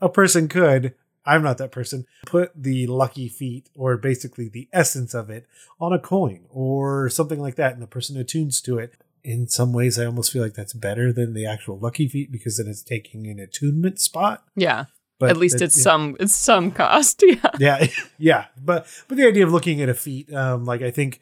a 0.02 0.10
person 0.10 0.48
could. 0.48 0.94
I'm 1.26 1.44
not 1.44 1.58
that 1.58 1.72
person. 1.74 2.06
Put 2.26 2.52
the 2.56 2.88
lucky 2.88 3.28
feat, 3.28 3.70
or 3.76 3.98
basically 3.98 4.48
the 4.48 4.70
essence 4.72 5.14
of 5.14 5.30
it, 5.30 5.46
on 5.80 5.92
a 5.92 6.00
coin 6.00 6.46
or 6.50 7.10
something 7.10 7.40
like 7.42 7.56
that, 7.56 7.74
and 7.74 7.82
the 7.82 7.88
person 7.88 8.16
attunes 8.18 8.62
to 8.62 8.78
it. 8.78 8.94
In 9.24 9.48
some 9.50 9.74
ways, 9.74 10.00
I 10.00 10.06
almost 10.06 10.32
feel 10.32 10.42
like 10.42 10.54
that's 10.54 10.72
better 10.72 11.12
than 11.12 11.34
the 11.34 11.46
actual 11.46 11.78
lucky 11.78 12.08
feat 12.08 12.32
because 12.32 12.58
then 12.58 12.68
it's 12.68 12.82
taking 12.84 13.28
an 13.28 13.40
attunement 13.40 14.00
spot. 14.00 14.46
Yeah. 14.56 14.86
But 15.20 15.32
At 15.32 15.38
least 15.38 15.56
it- 15.56 15.62
it's 15.64 15.78
yeah. 15.78 15.84
some 15.84 16.16
it's 16.20 16.36
some 16.36 16.72
cost. 16.72 17.24
Yeah. 17.28 17.52
yeah 17.60 17.88
yeah. 18.18 18.46
But 18.62 18.88
but 19.08 19.18
the 19.18 19.26
idea 19.28 19.46
of 19.46 19.52
looking 19.52 19.82
at 19.82 19.90
a 19.90 19.94
feat 19.94 20.32
um 20.34 20.66
like 20.66 20.82
i 20.82 20.92
think 20.92 21.20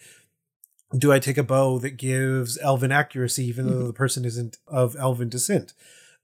do 0.98 1.12
i 1.12 1.20
take 1.20 1.38
a 1.38 1.44
bow 1.44 1.80
that 1.80 1.98
gives 1.98 2.58
elven 2.60 2.92
accuracy 2.92 3.46
even 3.46 3.68
though 3.68 3.88
the 3.88 3.94
person 3.94 4.26
isn't 4.26 4.58
of 4.68 4.96
elven 4.98 5.30
descent? 5.30 5.74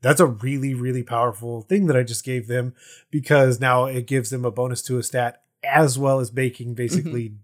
That's 0.02 0.20
a 0.20 0.26
really 0.26 0.74
really 0.74 1.04
powerful 1.04 1.62
thing 1.62 1.86
that 1.88 1.96
i 1.96 2.04
just 2.04 2.24
gave 2.26 2.48
them 2.48 2.74
because 3.12 3.60
now 3.60 3.86
it 3.86 4.08
gives 4.08 4.30
them 4.32 4.46
a 4.46 4.52
bonus 4.52 4.82
to 4.84 4.98
a 4.98 5.04
stat 5.04 5.44
as 5.64 5.98
well 6.00 6.20
as 6.20 6.34
making 6.34 6.74
basically 6.74 7.36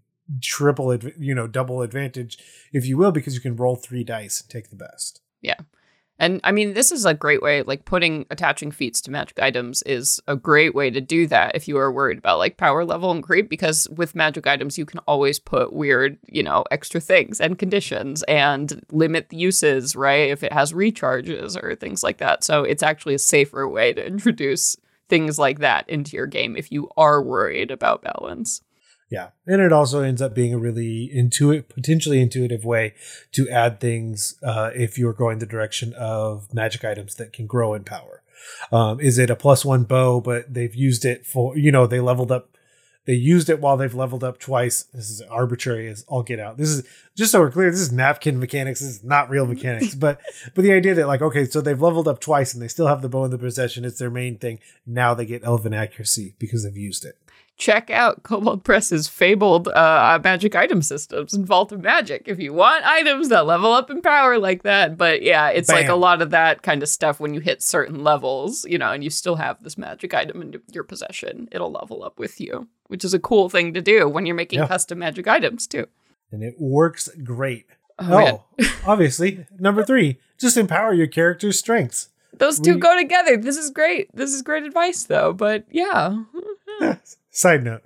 triple 0.41 0.91
adv- 0.91 1.13
you 1.19 1.33
know 1.35 1.47
double 1.47 1.81
advantage 1.83 2.37
if 2.73 2.85
you 2.85 2.97
will 2.97 3.11
because 3.11 3.33
you 3.35 3.41
can 3.41 3.55
roll 3.55 3.75
three 3.75 4.03
dice 4.03 4.41
and 4.41 4.49
take 4.49 4.69
the 4.69 4.75
best 4.75 5.21
And 6.19 6.41
I 6.43 6.51
mean, 6.51 6.73
this 6.73 6.91
is 6.91 7.05
a 7.05 7.13
great 7.13 7.41
way, 7.41 7.61
like 7.61 7.85
putting 7.85 8.25
attaching 8.31 8.71
feats 8.71 9.01
to 9.01 9.11
magic 9.11 9.39
items 9.39 9.83
is 9.83 10.19
a 10.27 10.35
great 10.35 10.73
way 10.73 10.89
to 10.89 10.99
do 10.99 11.27
that 11.27 11.55
if 11.55 11.67
you 11.67 11.77
are 11.77 11.91
worried 11.91 12.17
about 12.17 12.39
like 12.39 12.57
power 12.57 12.83
level 12.83 13.11
and 13.11 13.21
creep, 13.21 13.49
because 13.49 13.87
with 13.89 14.15
magic 14.15 14.47
items, 14.47 14.77
you 14.77 14.85
can 14.85 14.99
always 15.01 15.39
put 15.39 15.73
weird, 15.73 16.17
you 16.27 16.41
know, 16.41 16.63
extra 16.71 16.99
things 16.99 17.39
and 17.39 17.59
conditions 17.59 18.23
and 18.23 18.83
limit 18.91 19.29
the 19.29 19.37
uses, 19.37 19.95
right? 19.95 20.29
If 20.29 20.43
it 20.43 20.53
has 20.53 20.73
recharges 20.73 21.61
or 21.61 21.75
things 21.75 22.03
like 22.03 22.17
that. 22.17 22.43
So 22.43 22.63
it's 22.63 22.83
actually 22.83 23.13
a 23.13 23.19
safer 23.19 23.67
way 23.67 23.93
to 23.93 24.05
introduce 24.05 24.75
things 25.09 25.37
like 25.37 25.59
that 25.59 25.87
into 25.89 26.17
your 26.17 26.27
game 26.27 26.57
if 26.57 26.71
you 26.71 26.89
are 26.97 27.21
worried 27.21 27.71
about 27.71 28.01
balance. 28.01 28.61
Yeah. 29.09 29.29
And 29.45 29.61
it 29.61 29.71
also 29.71 30.01
ends 30.01 30.21
up 30.21 30.33
being 30.33 30.53
a 30.53 30.57
really 30.57 31.09
intuitive, 31.11 31.69
potentially 31.69 32.21
intuitive 32.21 32.65
way 32.65 32.93
to 33.31 33.49
add 33.49 33.79
things 33.79 34.35
uh, 34.43 34.71
if 34.75 34.97
you're 34.97 35.13
going 35.13 35.39
the 35.39 35.45
direction 35.45 35.93
of 35.93 36.53
magic 36.53 36.83
items 36.83 37.15
that 37.15 37.31
can 37.31 37.47
grow 37.47 37.73
in 37.73 37.83
power. 37.83 38.21
Um, 38.71 38.99
is 38.99 39.17
it 39.17 39.29
a 39.29 39.35
plus 39.35 39.63
one 39.63 39.83
bow, 39.83 40.19
but 40.19 40.53
they've 40.53 40.75
used 40.75 41.05
it 41.05 41.25
for, 41.25 41.57
you 41.57 41.71
know, 41.71 41.87
they 41.87 41.99
leveled 41.99 42.31
up, 42.31 42.49
they 43.05 43.13
used 43.13 43.49
it 43.49 43.61
while 43.61 43.77
they've 43.77 43.95
leveled 43.95 44.25
up 44.25 44.39
twice. 44.39 44.83
This 44.83 45.09
is 45.09 45.21
arbitrary 45.21 45.87
as 45.87 46.03
all 46.09 46.23
get 46.23 46.41
out. 46.41 46.57
This 46.57 46.69
is 46.69 46.87
just 47.15 47.31
so 47.31 47.39
we're 47.39 47.51
clear. 47.51 47.71
This 47.71 47.79
is 47.79 47.91
napkin 47.93 48.39
mechanics. 48.39 48.81
This 48.81 48.89
is 48.89 49.03
not 49.05 49.29
real 49.29 49.45
mechanics, 49.53 49.95
but, 49.95 50.19
but 50.53 50.63
the 50.63 50.73
idea 50.73 50.93
that 50.95 51.07
like, 51.07 51.21
okay, 51.21 51.45
so 51.45 51.61
they've 51.61 51.81
leveled 51.81 52.09
up 52.09 52.19
twice 52.19 52.53
and 52.53 52.61
they 52.61 52.67
still 52.67 52.87
have 52.87 53.01
the 53.01 53.09
bow 53.09 53.23
in 53.23 53.31
the 53.31 53.37
possession. 53.37 53.85
It's 53.85 53.99
their 53.99 54.11
main 54.11 54.37
thing. 54.37 54.59
Now 54.85 55.13
they 55.13 55.25
get 55.25 55.45
elven 55.45 55.73
accuracy 55.73 56.35
because 56.39 56.65
they've 56.65 56.75
used 56.75 57.05
it. 57.05 57.17
Check 57.57 57.89
out 57.89 58.21
Kobold 58.21 58.63
Press's 58.63 59.07
fabled 59.07 59.67
uh, 59.69 60.19
magic 60.23 60.55
item 60.55 60.83
systems 60.83 61.33
and 61.33 61.43
Vault 61.45 61.71
of 61.71 61.81
Magic 61.81 62.23
if 62.27 62.39
you 62.39 62.53
want 62.53 62.85
items 62.85 63.29
that 63.29 63.47
level 63.47 63.73
up 63.73 63.89
in 63.89 64.01
power 64.03 64.37
like 64.37 64.61
that. 64.61 64.95
But 64.95 65.23
yeah, 65.23 65.49
it's 65.49 65.67
like 65.69 65.87
a 65.87 65.95
lot 65.95 66.21
of 66.21 66.29
that 66.29 66.61
kind 66.61 66.83
of 66.83 66.89
stuff 66.89 67.19
when 67.19 67.33
you 67.33 67.39
hit 67.39 67.63
certain 67.63 68.03
levels, 68.03 68.63
you 68.65 68.77
know, 68.77 68.91
and 68.91 69.03
you 69.03 69.09
still 69.09 69.37
have 69.37 69.63
this 69.63 69.75
magic 69.75 70.13
item 70.13 70.39
in 70.43 70.61
your 70.71 70.83
possession, 70.83 71.49
it'll 71.51 71.71
level 71.71 72.03
up 72.03 72.19
with 72.19 72.39
you, 72.39 72.67
which 72.87 73.03
is 73.03 73.15
a 73.15 73.19
cool 73.19 73.49
thing 73.49 73.73
to 73.73 73.81
do 73.81 74.07
when 74.07 74.27
you're 74.27 74.35
making 74.35 74.59
Yeah. 74.59 74.67
custom 74.67 74.99
magic 74.99 75.27
items 75.27 75.65
too. 75.65 75.87
And 76.31 76.43
it 76.43 76.55
works 76.59 77.09
great. 77.23 77.65
Oh. 77.97 78.45
Oh, 78.59 78.65
obviously. 78.85 79.47
Number 79.57 79.83
three, 79.83 80.19
just 80.39 80.57
empower 80.57 80.93
your 80.93 81.07
character's 81.07 81.57
strengths. 81.57 82.09
Those 82.39 82.59
two 82.59 82.75
we- 82.75 82.79
go 82.79 82.95
together. 82.97 83.37
This 83.37 83.57
is 83.57 83.69
great. 83.69 84.09
This 84.15 84.33
is 84.33 84.41
great 84.41 84.63
advice 84.63 85.03
though, 85.03 85.33
but 85.33 85.65
yeah. 85.71 86.23
Side 87.31 87.63
note, 87.63 87.81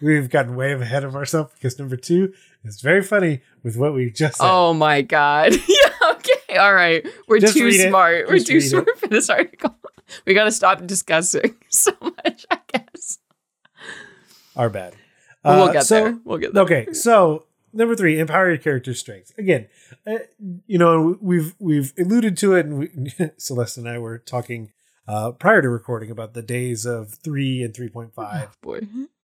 we've 0.00 0.30
gotten 0.30 0.54
way 0.56 0.72
ahead 0.72 1.04
of 1.04 1.14
ourselves 1.16 1.52
because 1.54 1.78
number 1.78 1.96
two 1.96 2.32
is 2.64 2.80
very 2.80 3.02
funny 3.02 3.40
with 3.62 3.76
what 3.76 3.94
we 3.94 4.10
just 4.10 4.38
said. 4.38 4.46
Oh 4.48 4.72
my 4.74 5.02
god. 5.02 5.52
yeah, 5.68 6.10
okay. 6.12 6.56
All 6.58 6.74
right. 6.74 7.06
We're 7.28 7.40
Just 7.40 7.54
too 7.54 7.70
smart. 7.72 8.26
We're 8.28 8.38
too 8.38 8.54
read 8.54 8.62
it. 8.64 8.68
smart 8.70 8.98
for 8.98 9.08
this 9.08 9.28
article. 9.30 9.74
We 10.24 10.34
got 10.34 10.44
to 10.44 10.52
stop 10.52 10.86
discussing 10.86 11.56
so 11.68 11.90
much, 12.00 12.46
I 12.48 12.58
guess. 12.68 13.18
Our 14.54 14.70
bad. 14.70 14.94
But 15.42 15.56
we'll 15.56 15.68
Uh, 15.68 15.72
get 15.72 15.84
so- 15.84 15.94
there. 16.04 16.18
We'll 16.24 16.38
get 16.38 16.54
there. 16.54 16.62
Okay, 16.62 16.92
so 16.92 17.44
number 17.76 17.94
three, 17.94 18.18
empower 18.18 18.48
your 18.48 18.58
character's 18.58 18.98
strengths. 19.00 19.32
Again, 19.38 19.68
uh, 20.06 20.18
you 20.66 20.78
know 20.78 21.16
we've 21.20 21.54
we've 21.58 21.92
alluded 21.98 22.36
to 22.38 22.54
it, 22.54 22.66
and 22.66 22.78
we, 22.78 22.90
Celeste 23.38 23.78
and 23.78 23.88
I 23.88 23.98
were 23.98 24.18
talking 24.18 24.72
uh, 25.06 25.32
prior 25.32 25.62
to 25.62 25.68
recording 25.68 26.10
about 26.10 26.34
the 26.34 26.42
days 26.42 26.84
of 26.86 27.14
three 27.14 27.62
and 27.62 27.74
three 27.74 27.88
point 27.88 28.14
five. 28.14 28.48
Oh, 28.50 28.56
boy. 28.62 28.80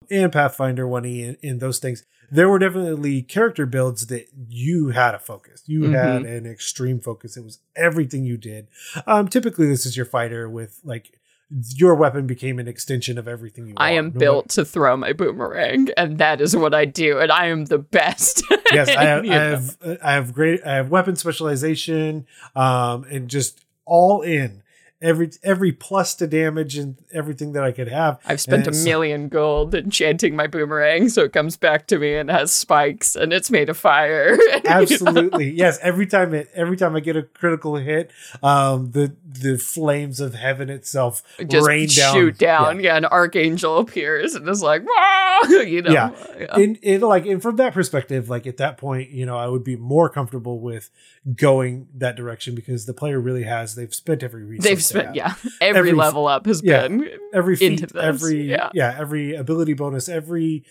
and 0.10 0.32
Pathfinder 0.32 0.86
1E 0.86 1.28
and, 1.28 1.38
and 1.44 1.60
those 1.60 1.80
things, 1.80 2.04
there 2.32 2.48
were 2.50 2.60
definitely 2.60 3.22
character 3.22 3.66
builds 3.66 4.08
that 4.08 4.28
you 4.48 4.90
had 4.90 5.14
a 5.14 5.20
focus. 5.20 5.64
You 5.68 5.82
Mhm. 5.82 5.94
had 5.94 6.22
an 6.24 6.46
extreme 6.46 7.00
focus. 7.00 7.36
It 7.38 7.44
was 7.44 7.60
everything 7.76 8.24
you 8.26 8.38
did. 8.38 8.68
Um, 9.06 9.28
typically, 9.28 9.68
this 9.68 9.86
is 9.86 9.96
your 9.98 10.06
fighter 10.06 10.50
with 10.50 10.80
like 10.84 11.20
your 11.50 11.96
weapon 11.96 12.28
became 12.28 12.60
an 12.60 12.68
extension 12.68 13.18
of 13.18 13.28
everything 13.28 13.68
you. 13.68 13.74
I 13.78 13.94
are. 13.94 14.00
am 14.00 14.12
No 14.14 14.20
built 14.20 14.50
to 14.50 14.66
throw 14.66 14.98
my 14.98 15.14
boomerang, 15.14 15.90
and 15.96 16.18
that 16.18 16.42
is 16.42 16.56
what 16.56 16.74
I 16.74 16.86
do, 16.86 17.20
and 17.20 17.32
I 17.32 17.48
am 17.48 17.66
the 17.66 17.80
best. 17.80 18.44
Yes, 18.74 18.90
I 18.90 19.04
have, 19.06 19.24
I 19.24 19.34
have. 19.34 19.78
I 20.04 20.12
have 20.12 20.34
great. 20.34 20.60
I 20.66 20.76
have 20.76 20.90
weapon 20.90 21.16
specialization, 21.16 22.28
um, 22.54 23.06
and 23.06 23.30
just 23.30 23.64
all 23.86 24.24
in 24.24 24.62
every 25.02 25.30
every 25.44 25.72
plus 25.72 26.16
to 26.16 26.28
damage 26.28 26.78
and 26.78 26.98
everything 27.14 27.54
that 27.54 27.64
I 27.64 27.72
could 27.72 27.88
have. 27.88 28.20
I've 28.26 28.42
spent 28.42 28.68
a 28.68 28.72
million 28.72 29.30
gold 29.30 29.76
enchanting 29.76 30.36
my 30.36 30.48
boomerang, 30.48 31.10
so 31.10 31.24
it 31.24 31.34
comes 31.34 31.58
back 31.58 31.88
to 31.88 32.00
me 32.00 32.16
and 32.16 32.30
has 32.30 32.52
spikes, 32.52 33.16
and 33.16 33.32
it's 33.32 33.52
made 33.52 33.70
of 33.70 33.78
fire. 33.78 34.38
Absolutely. 34.66 35.52
yes. 35.52 35.80
Every 35.82 36.08
time 36.08 36.34
it 36.34 36.50
every 36.56 36.78
time 36.78 36.96
I 36.96 37.00
get 37.00 37.16
a 37.16 37.24
critical 37.24 37.76
hit, 37.76 38.12
um 38.42 38.92
the 38.92 39.16
the 39.26 39.58
flames 39.58 40.20
of 40.20 40.34
heaven 40.34 40.70
itself 40.70 41.22
just 41.48 41.68
rain 41.68 41.88
shoot 41.88 42.38
down. 42.38 42.80
Yeah. 42.80 42.98
an 42.98 43.06
archangel 43.06 43.78
appears 43.78 44.36
and 44.36 44.48
is 44.50 44.64
like, 44.64 44.82
you 45.50 45.82
know. 45.82 45.92
Yeah. 45.92 46.12
And 46.52 46.80
it 46.82 47.02
like 47.02 47.26
and 47.26 47.42
from 47.42 47.58
that 47.58 47.74
perspective, 47.74 48.30
like 48.30 48.48
at 48.48 48.58
that 48.58 48.78
point, 48.78 49.12
you 49.12 49.26
know, 49.26 49.38
I 49.38 49.48
would 49.48 49.64
be 49.64 49.76
more 49.76 50.10
comfortable 50.10 50.60
with 50.60 50.90
going 51.36 51.88
that 51.96 52.16
direction 52.16 52.56
because 52.56 52.86
the 52.86 52.94
player 52.94 53.20
really 53.20 53.44
has 53.44 53.76
they've 53.76 53.94
spent 53.94 54.24
every 54.24 54.44
resource. 54.44 54.68
They've 54.68 54.84
have. 54.92 55.16
yeah, 55.16 55.36
every, 55.62 55.80
Every- 55.90 55.94
level 55.94 56.28
up 56.28 56.46
has 56.46 56.62
yeah. 56.64 56.88
been. 56.88 57.08
every 57.34 57.56
feat, 57.56 57.82
into 57.82 57.88
this, 57.94 58.04
every 58.04 58.50
yeah. 58.50 58.70
yeah. 58.74 58.96
every 58.98 59.36
ability 59.36 59.74
bonus, 59.74 60.10
every 60.10 60.64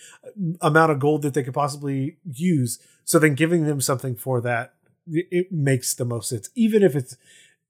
amount 0.61 0.93
of 0.93 0.99
gold 0.99 1.23
that 1.23 1.35
they 1.35 1.43
could 1.43 1.55
possibly 1.55 2.17
use. 2.25 2.79
So 3.05 3.19
then 3.19 3.35
giving 3.35 3.65
them 3.65 3.81
something 3.81 4.17
for 4.17 4.41
that, 4.41 4.75
it 5.07 5.27
it 5.31 5.53
makes 5.53 5.95
the 5.95 6.05
most 6.05 6.29
sense, 6.29 6.51
even 6.55 6.83
if 6.83 6.95
it's 6.97 7.17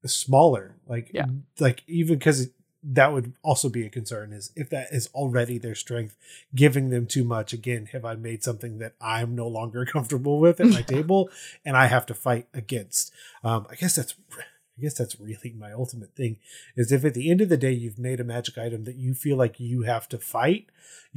smaller. 0.05 0.75
Like 0.87 1.11
Yeah. 1.13 1.25
like 1.59 1.83
even 1.87 2.17
because 2.17 2.49
that 2.89 3.11
would 3.11 3.33
also 3.43 3.67
be 3.69 3.85
a 3.85 3.89
concern 3.89 4.31
is 4.31 4.51
if 4.55 4.69
that 4.69 4.87
is 4.91 5.09
already 5.13 5.57
their 5.57 5.75
strength 5.75 6.15
giving 6.55 6.89
them 6.89 7.05
too 7.07 7.23
much 7.23 7.51
again 7.51 7.87
have 7.91 8.05
i 8.05 8.13
made 8.15 8.43
something 8.43 8.77
that 8.77 8.93
i'm 9.01 9.35
no 9.35 9.47
longer 9.47 9.83
comfortable 9.93 10.39
with 10.39 10.61
at 10.61 10.67
my 10.67 10.81
table 10.95 11.27
and 11.65 11.75
i 11.75 11.87
have 11.87 12.05
to 12.05 12.13
fight 12.13 12.47
against 12.53 13.11
um, 13.43 13.65
i 13.71 13.75
guess 13.75 13.95
that's 13.95 14.13
i 14.77 14.81
guess 14.81 14.93
that's 14.93 15.19
really 15.19 15.53
my 15.57 15.71
ultimate 15.71 16.15
thing 16.15 16.37
is 16.75 16.91
if 16.91 17.03
at 17.03 17.13
the 17.13 17.29
end 17.31 17.41
of 17.41 17.49
the 17.49 17.57
day 17.57 17.71
you've 17.71 17.99
made 17.99 18.19
a 18.19 18.23
magic 18.23 18.57
item 18.57 18.83
that 18.83 18.95
you 18.95 19.13
feel 19.13 19.37
like 19.37 19.59
you 19.59 19.83
have 19.83 20.07
to 20.07 20.17
fight 20.17 20.67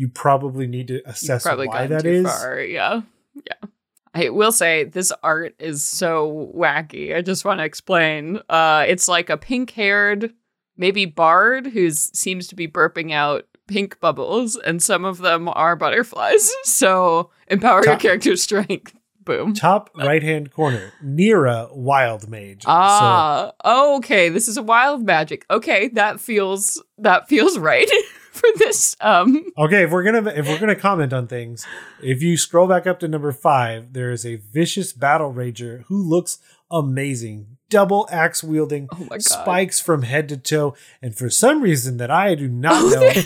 you 0.01 0.09
probably 0.09 0.67
need 0.67 0.89
to 0.89 1.03
assess 1.09 1.45
why 1.45 1.87
that 1.87 2.07
is 2.07 2.25
far. 2.25 2.61
Yeah. 2.61 3.03
Yeah. 3.35 3.69
I 4.13 4.31
will 4.31 4.51
say 4.51 4.85
this 4.85 5.13
art 5.23 5.55
is 5.59 5.85
so 5.85 6.51
wacky. 6.57 7.15
I 7.15 7.23
just 7.23 7.45
want 7.45 7.61
to 7.61 7.65
explain. 7.65 8.41
Uh 8.49 8.85
it's 8.89 9.09
like 9.09 9.31
a 9.31 9.37
pink-haired 9.37 10.33
maybe 10.77 11.05
bard 11.05 11.67
who 11.69 11.91
seems 11.91 12.49
to 12.49 12.55
be 12.55 12.67
burping 12.67 13.13
out 13.13 13.47
pink 13.67 14.01
bubbles 14.01 14.57
and 14.57 14.83
some 14.83 15.05
of 15.05 15.19
them 15.19 15.49
are 15.49 15.77
butterflies. 15.77 16.51
So, 16.65 17.31
empower 17.49 17.85
your 17.85 17.97
character's 17.97 18.43
strength. 18.43 18.95
Boom. 19.25 19.55
top 19.55 19.91
right 19.97 20.23
hand 20.23 20.51
corner 20.53 20.93
Nira 21.05 21.75
wild 21.77 22.29
mage 22.29 22.63
So- 22.63 22.71
Ah, 22.71 23.53
okay. 23.97 24.29
This 24.29 24.49
is 24.49 24.57
a 24.57 24.63
wild 24.63 25.05
magic. 25.05 25.45
Okay, 25.51 25.89
that 25.89 26.21
feels 26.21 26.83
that 26.99 27.29
feels 27.29 27.59
right 27.59 27.89
for 28.33 28.49
this. 28.57 28.97
Um, 29.01 29.45
Okay, 29.59 29.83
if 29.85 29.91
we're 29.91 30.03
gonna 30.05 30.31
if 30.31 30.49
we're 30.49 30.59
gonna 30.59 30.75
comment 30.75 31.13
on 31.13 31.27
things, 31.27 31.67
if 32.03 32.23
you 32.23 32.37
scroll 32.37 32.67
back 32.67 32.87
up 32.87 33.01
to 33.01 33.09
number 33.09 33.33
five, 33.33 33.93
there 33.93 34.11
is 34.11 34.25
a 34.25 34.37
vicious 34.37 34.93
battle 34.93 35.33
rager 35.33 35.85
who 35.89 36.03
looks 36.03 36.39
amazing, 36.71 37.57
double 37.69 38.09
axe 38.11 38.43
wielding, 38.45 38.89
oh 38.93 39.19
spikes 39.19 39.81
from 39.81 40.03
head 40.03 40.29
to 40.31 40.37
toe, 40.37 40.75
and 41.03 41.17
for 41.17 41.29
some 41.29 41.63
reason 41.63 41.97
that 41.99 42.11
I 42.11 42.35
do 42.35 42.49
not 42.49 42.83
Oh, 42.83 42.89
know. 43.15 43.23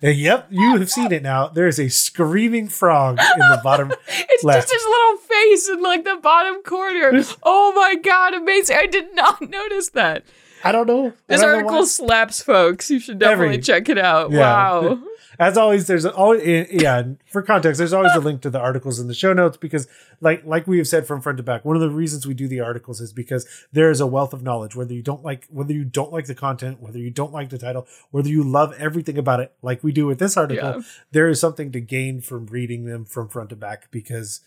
Yep, 0.00 0.46
you 0.50 0.76
have 0.78 0.90
seen 0.90 1.12
it 1.12 1.22
now. 1.22 1.48
There 1.48 1.66
is 1.66 1.78
a 1.80 1.88
screaming 1.88 2.68
frog 2.68 3.18
in 3.18 3.38
the 3.38 3.60
bottom. 3.62 3.92
It's 4.08 4.44
left. 4.44 4.68
just 4.68 4.72
his 4.72 4.84
little 4.84 5.16
face 5.16 5.68
in 5.68 5.82
like 5.82 6.04
the 6.04 6.16
bottom 6.22 6.62
corner. 6.62 7.10
Oh 7.42 7.72
my 7.74 7.96
god, 7.96 8.34
amazing! 8.34 8.76
I 8.76 8.86
did 8.86 9.14
not 9.14 9.40
notice 9.48 9.88
that. 9.90 10.22
I 10.64 10.72
don't 10.72 10.86
know. 10.86 11.12
This 11.26 11.40
don't 11.40 11.50
article 11.50 11.78
why. 11.78 11.84
slaps, 11.84 12.42
folks. 12.42 12.90
You 12.90 12.98
should 13.00 13.18
definitely 13.18 13.46
Every- 13.54 13.62
check 13.62 13.88
it 13.88 13.98
out. 13.98 14.30
Yeah. 14.30 14.40
Wow. 14.40 14.98
As 15.40 15.56
always, 15.56 15.86
there's 15.86 16.04
always 16.04 16.68
yeah. 16.70 17.02
For 17.26 17.42
context, 17.42 17.78
there's 17.78 17.92
always 17.92 18.14
a 18.14 18.20
link 18.20 18.40
to 18.42 18.50
the 18.50 18.58
articles 18.58 18.98
in 18.98 19.06
the 19.06 19.14
show 19.14 19.32
notes 19.32 19.56
because, 19.56 19.86
like 20.20 20.44
like 20.44 20.66
we 20.66 20.78
have 20.78 20.88
said 20.88 21.06
from 21.06 21.20
front 21.20 21.36
to 21.36 21.44
back, 21.44 21.64
one 21.64 21.76
of 21.76 21.80
the 21.82 21.90
reasons 21.90 22.26
we 22.26 22.34
do 22.34 22.48
the 22.48 22.60
articles 22.60 23.00
is 23.00 23.12
because 23.12 23.46
there 23.72 23.88
is 23.90 24.00
a 24.00 24.06
wealth 24.06 24.32
of 24.32 24.42
knowledge. 24.42 24.74
Whether 24.74 24.94
you 24.94 25.02
don't 25.02 25.22
like 25.22 25.46
whether 25.48 25.72
you 25.72 25.84
don't 25.84 26.12
like 26.12 26.26
the 26.26 26.34
content, 26.34 26.80
whether 26.80 26.98
you 26.98 27.10
don't 27.10 27.32
like 27.32 27.50
the 27.50 27.58
title, 27.58 27.86
whether 28.10 28.28
you 28.28 28.42
love 28.42 28.74
everything 28.78 29.16
about 29.16 29.38
it, 29.38 29.52
like 29.62 29.84
we 29.84 29.92
do 29.92 30.06
with 30.06 30.18
this 30.18 30.36
article, 30.36 30.70
Yeah. 30.76 30.82
there 31.12 31.28
is 31.28 31.38
something 31.40 31.70
to 31.70 31.80
gain 31.80 32.20
from 32.20 32.46
reading 32.46 32.84
them 32.86 33.04
from 33.04 33.28
front 33.28 33.50
to 33.50 33.56
back 33.56 33.90
because 33.92 34.40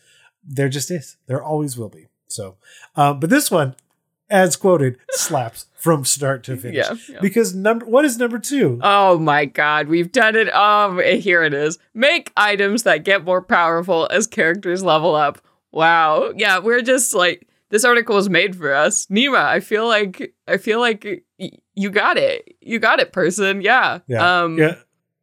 there 0.44 0.68
just 0.70 0.92
is. 0.92 1.16
There 1.28 1.42
always 1.42 1.78
will 1.78 1.90
be. 1.90 2.08
So, 2.28 2.58
um, 2.96 3.20
but 3.22 3.30
this 3.30 3.50
one, 3.50 3.76
as 4.32 4.56
quoted, 4.56 4.98
slaps 5.12 5.68
from 5.76 6.06
start 6.06 6.44
to 6.46 6.58
finish. 6.58 6.78
Yeah. 6.78 6.96
yeah. 7.10 7.20
Because 7.22 7.54
number 7.54 7.86
what 7.86 8.06
is 8.06 8.18
number 8.18 8.40
two? 8.40 8.80
Oh 8.82 9.20
my 9.20 9.46
god, 9.46 9.88
we've 9.88 10.12
done 10.12 10.36
it. 10.36 10.52
Um, 10.56 11.00
here 11.00 11.44
it 11.44 11.54
is. 11.54 11.78
Make 11.94 12.32
items 12.36 12.84
that 12.84 13.04
get 13.04 13.24
more 13.24 13.42
powerful 13.44 14.08
as 14.10 14.26
characters 14.26 14.84
level 14.84 15.14
up. 15.14 15.40
Wow. 15.72 16.34
Yeah, 16.36 16.58
we're 16.60 16.82
just 16.82 17.14
like 17.14 17.48
this 17.70 17.86
article 17.86 18.16
was 18.16 18.30
made 18.30 18.56
for 18.56 18.74
us. 18.74 19.06
Nima, 19.08 19.44
I 19.44 19.60
feel 19.60 19.88
like 19.88 20.34
I 20.48 20.58
feel 20.58 20.80
like 20.80 21.06
y- 21.40 21.52
you 21.76 21.90
got 21.90 22.18
it. 22.18 22.56
You 22.62 22.80
got 22.80 23.00
it, 23.00 23.12
person. 23.14 23.62
Yeah. 23.62 24.00
Yeah. 24.08 24.42
Um 24.44 24.58
yeah 24.58 24.76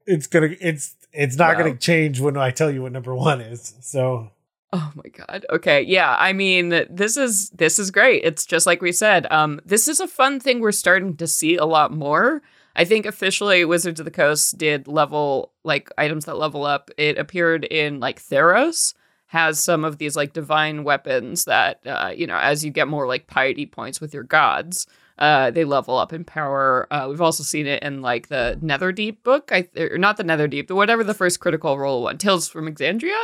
it's 0.06 0.26
gonna 0.26 0.48
it's 0.60 0.94
it's 1.12 1.36
not 1.36 1.56
Wow. 1.56 1.64
gonna 1.64 1.76
change 1.76 2.18
when 2.18 2.36
i 2.38 2.50
tell 2.50 2.70
you 2.70 2.80
what 2.82 2.92
number 2.92 3.14
one 3.14 3.42
is 3.42 3.74
so 3.80 4.30
Oh 4.72 4.92
my 4.94 5.08
god. 5.10 5.46
Okay. 5.50 5.80
Yeah. 5.82 6.14
I 6.18 6.32
mean, 6.32 6.68
this 6.90 7.16
is 7.16 7.50
this 7.50 7.78
is 7.78 7.90
great. 7.90 8.22
It's 8.24 8.44
just 8.44 8.66
like 8.66 8.82
we 8.82 8.92
said. 8.92 9.26
Um, 9.30 9.60
this 9.64 9.88
is 9.88 9.98
a 9.98 10.06
fun 10.06 10.40
thing 10.40 10.60
we're 10.60 10.72
starting 10.72 11.16
to 11.16 11.26
see 11.26 11.56
a 11.56 11.64
lot 11.64 11.92
more. 11.92 12.42
I 12.76 12.84
think 12.84 13.06
officially 13.06 13.64
Wizards 13.64 13.98
of 13.98 14.04
the 14.04 14.10
Coast 14.10 14.58
did 14.58 14.86
level 14.86 15.52
like 15.64 15.90
items 15.96 16.26
that 16.26 16.36
level 16.36 16.64
up. 16.64 16.90
It 16.98 17.18
appeared 17.18 17.64
in 17.64 17.98
like 17.98 18.20
Theros 18.20 18.94
has 19.28 19.58
some 19.58 19.84
of 19.84 19.98
these 19.98 20.16
like 20.16 20.32
divine 20.32 20.84
weapons 20.84 21.46
that 21.46 21.80
uh, 21.86 22.12
you 22.14 22.26
know, 22.26 22.36
as 22.38 22.62
you 22.62 22.70
get 22.70 22.88
more 22.88 23.06
like 23.06 23.26
piety 23.26 23.64
points 23.64 24.02
with 24.02 24.12
your 24.12 24.22
gods, 24.22 24.86
uh, 25.18 25.50
they 25.50 25.64
level 25.64 25.96
up 25.96 26.12
in 26.12 26.24
power. 26.24 26.86
Uh, 26.90 27.06
we've 27.08 27.22
also 27.22 27.42
seen 27.42 27.66
it 27.66 27.82
in 27.82 28.02
like 28.02 28.28
the 28.28 28.58
Netherdeep 28.62 29.22
book, 29.22 29.50
I 29.50 29.66
or 29.78 29.98
not 29.98 30.18
the 30.18 30.24
Netherdeep, 30.24 30.66
the 30.66 30.74
whatever 30.74 31.02
the 31.02 31.14
first 31.14 31.40
critical 31.40 31.78
role 31.78 32.02
one, 32.02 32.18
Tales 32.18 32.48
from 32.48 32.72
Exandria. 32.72 33.18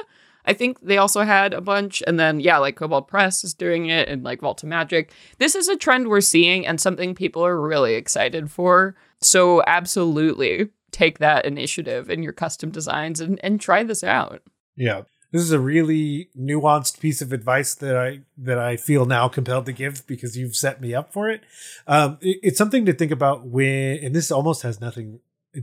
I 0.46 0.52
think 0.52 0.80
they 0.80 0.98
also 0.98 1.22
had 1.22 1.54
a 1.54 1.60
bunch, 1.60 2.02
and 2.06 2.18
then 2.20 2.40
yeah, 2.40 2.58
like 2.58 2.76
Kobold 2.76 3.08
Press 3.08 3.44
is 3.44 3.54
doing 3.54 3.86
it, 3.86 4.08
and 4.08 4.22
like 4.22 4.40
Vault 4.40 4.62
of 4.62 4.68
Magic. 4.68 5.10
This 5.38 5.54
is 5.54 5.68
a 5.68 5.76
trend 5.76 6.08
we're 6.08 6.20
seeing, 6.20 6.66
and 6.66 6.80
something 6.80 7.14
people 7.14 7.44
are 7.44 7.60
really 7.60 7.94
excited 7.94 8.50
for. 8.50 8.94
So 9.20 9.62
absolutely 9.66 10.68
take 10.90 11.18
that 11.18 11.44
initiative 11.44 12.08
in 12.10 12.22
your 12.22 12.32
custom 12.32 12.70
designs 12.70 13.20
and 13.20 13.40
and 13.42 13.60
try 13.60 13.82
this 13.82 14.04
out. 14.04 14.42
yeah 14.76 15.02
this 15.32 15.42
is 15.42 15.50
a 15.50 15.58
really 15.58 16.28
nuanced 16.38 17.00
piece 17.00 17.20
of 17.20 17.32
advice 17.32 17.74
that 17.74 17.96
i 17.96 18.20
that 18.38 18.58
i 18.58 18.76
feel 18.76 19.04
now 19.04 19.26
compelled 19.26 19.66
to 19.66 19.72
give 19.72 20.06
because 20.06 20.36
you've 20.38 20.54
set 20.54 20.80
me 20.80 20.94
up 20.94 21.12
for 21.12 21.28
it 21.28 21.40
um 21.88 22.16
it- 22.20 22.38
it's 22.44 22.58
something 22.58 22.84
to 22.86 22.92
think 22.92 23.10
about 23.10 23.44
when 23.44 23.98
and 24.04 24.14
this 24.14 24.30
almost 24.30 24.62
has 24.62 24.80
nothing 24.80 25.18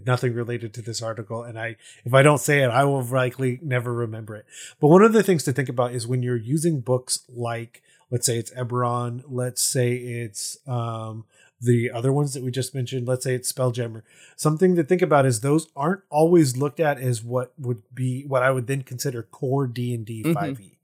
nothing 0.06 0.34
related 0.34 0.74
to 0.74 0.82
this 0.82 1.02
article 1.02 1.44
and 1.44 1.60
i 1.60 1.76
if 2.06 2.14
i 2.14 2.22
don't 2.22 2.40
say 2.40 2.64
it 2.64 2.70
i 2.70 2.84
will 2.84 3.04
likely 3.04 3.60
never 3.62 3.94
remember 3.94 4.36
it 4.36 4.46
but 4.80 4.88
one 4.88 5.02
of 5.04 5.14
the 5.14 5.24
things 5.24 5.44
to 5.44 5.52
think 5.52 5.70
about 5.70 5.94
is 5.94 6.08
when 6.08 6.22
you're 6.24 6.36
using 6.38 6.80
books 6.80 7.24
like 7.30 7.82
let's 8.10 8.26
say 8.26 8.38
it's 8.38 8.52
Eberron, 8.52 9.24
let's 9.28 9.64
say 9.64 9.94
it's 9.96 10.58
um 10.68 11.24
the 11.62 11.92
other 11.92 12.12
ones 12.12 12.34
that 12.34 12.42
we 12.44 12.50
just 12.50 12.74
mentioned, 12.74 13.08
let's 13.08 13.24
say 13.24 13.36
it's 13.36 13.54
Spelljammer. 13.54 14.02
Something 14.36 14.76
to 14.76 14.84
think 14.84 15.04
about 15.04 15.28
is 15.28 15.42
those 15.42 15.68
aren't 15.76 16.02
always 16.10 16.58
looked 16.58 16.80
at 16.80 17.00
as 17.00 17.24
what 17.24 17.54
would 17.60 17.84
be 17.94 18.26
what 18.28 18.42
I 18.42 18.50
would 18.50 18.66
then 18.68 18.82
consider 18.82 19.22
core 19.22 19.68
D 19.68 19.94
and 19.94 20.04
D 20.06 20.24
Mhm. 20.24 20.34
five 20.34 20.60
E. 20.60 20.80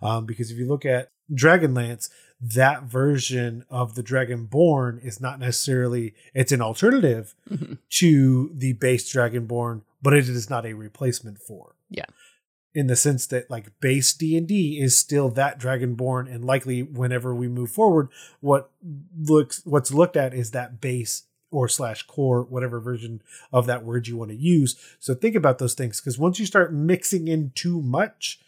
Um, 0.00 0.26
because 0.26 0.50
if 0.52 0.56
you 0.56 0.66
look 0.68 0.86
at 0.86 1.10
Dragonlance, 1.32 2.08
that 2.40 2.84
version 2.84 3.64
of 3.68 3.94
the 3.94 4.02
Dragonborn 4.02 5.04
is 5.04 5.20
not 5.20 5.38
necessarily 5.38 6.14
it's 6.34 6.52
an 6.52 6.62
alternative 6.62 7.34
Mhm. 7.50 7.78
to 7.90 8.50
the 8.54 8.72
base 8.74 9.12
Dragonborn, 9.12 9.82
but 10.00 10.14
it 10.14 10.28
is 10.28 10.48
not 10.48 10.64
a 10.64 10.72
replacement 10.74 11.38
for. 11.38 11.74
Yeah. 11.90 12.06
In 12.72 12.86
the 12.86 12.96
sense 12.96 13.26
that 13.26 13.50
like 13.50 13.78
base 13.80 14.12
D&D 14.14 14.80
is 14.80 14.96
still 14.96 15.28
that 15.30 15.58
Dragonborn 15.60 16.32
and 16.32 16.44
likely 16.44 16.82
whenever 16.82 17.34
we 17.34 17.48
move 17.48 17.70
forward 17.72 18.08
what 18.40 18.70
looks 19.18 19.60
what's 19.66 19.92
looked 19.92 20.16
at 20.16 20.32
is 20.32 20.52
that 20.52 20.80
base 20.80 21.24
or 21.50 21.68
slash 21.68 22.04
core 22.04 22.42
whatever 22.44 22.78
version 22.78 23.20
of 23.52 23.66
that 23.66 23.84
word 23.84 24.06
you 24.06 24.16
want 24.16 24.30
to 24.30 24.36
use. 24.36 24.76
So 25.00 25.14
think 25.14 25.34
about 25.34 25.58
those 25.58 25.74
things 25.74 26.00
because 26.00 26.16
once 26.16 26.38
you 26.38 26.46
start 26.46 26.72
mixing 26.72 27.26
in 27.28 27.50
too 27.56 27.82
much 27.82 28.38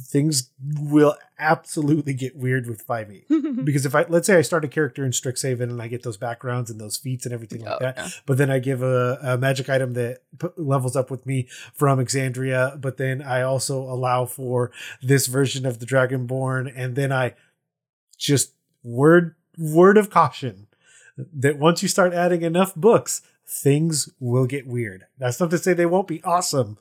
things 0.00 0.50
will 0.80 1.16
absolutely 1.38 2.14
get 2.14 2.34
weird 2.36 2.66
with 2.66 2.86
5e 2.86 3.24
because 3.64 3.84
if 3.84 3.94
I 3.94 4.04
let's 4.08 4.26
say 4.26 4.36
I 4.38 4.42
start 4.42 4.64
a 4.64 4.68
character 4.68 5.04
in 5.04 5.10
Strixhaven 5.10 5.62
and 5.64 5.82
I 5.82 5.86
get 5.88 6.02
those 6.02 6.16
backgrounds 6.16 6.70
and 6.70 6.80
those 6.80 6.96
feats 6.96 7.26
and 7.26 7.32
everything 7.34 7.62
like 7.64 7.74
Oh, 7.74 7.78
that, 7.80 7.96
yeah. 7.96 8.08
but 8.26 8.38
then 8.38 8.50
I 8.50 8.58
give 8.58 8.82
a, 8.82 9.18
a 9.22 9.38
magic 9.38 9.68
item 9.68 9.92
that 9.94 10.22
p- 10.38 10.48
levels 10.56 10.96
up 10.96 11.10
with 11.10 11.26
me 11.26 11.46
from 11.74 11.98
Exandria, 11.98 12.80
but 12.80 12.96
then 12.96 13.20
I 13.22 13.42
also 13.42 13.80
allow 13.82 14.24
for 14.24 14.70
this 15.02 15.26
version 15.26 15.66
of 15.66 15.78
the 15.78 15.86
Dragonborn, 15.86 16.72
and 16.74 16.96
then 16.96 17.12
I 17.12 17.34
just 18.18 18.52
word 18.82 19.34
word 19.58 19.98
of 19.98 20.08
caution 20.10 20.68
that 21.16 21.58
once 21.58 21.82
you 21.82 21.88
start 21.88 22.14
adding 22.14 22.40
enough 22.42 22.74
books, 22.74 23.20
things 23.46 24.08
will 24.18 24.46
get 24.46 24.66
weird. 24.66 25.04
That's 25.18 25.38
not 25.38 25.50
to 25.50 25.58
say 25.58 25.74
they 25.74 25.84
won't 25.86 26.08
be 26.08 26.22
awesome, 26.24 26.78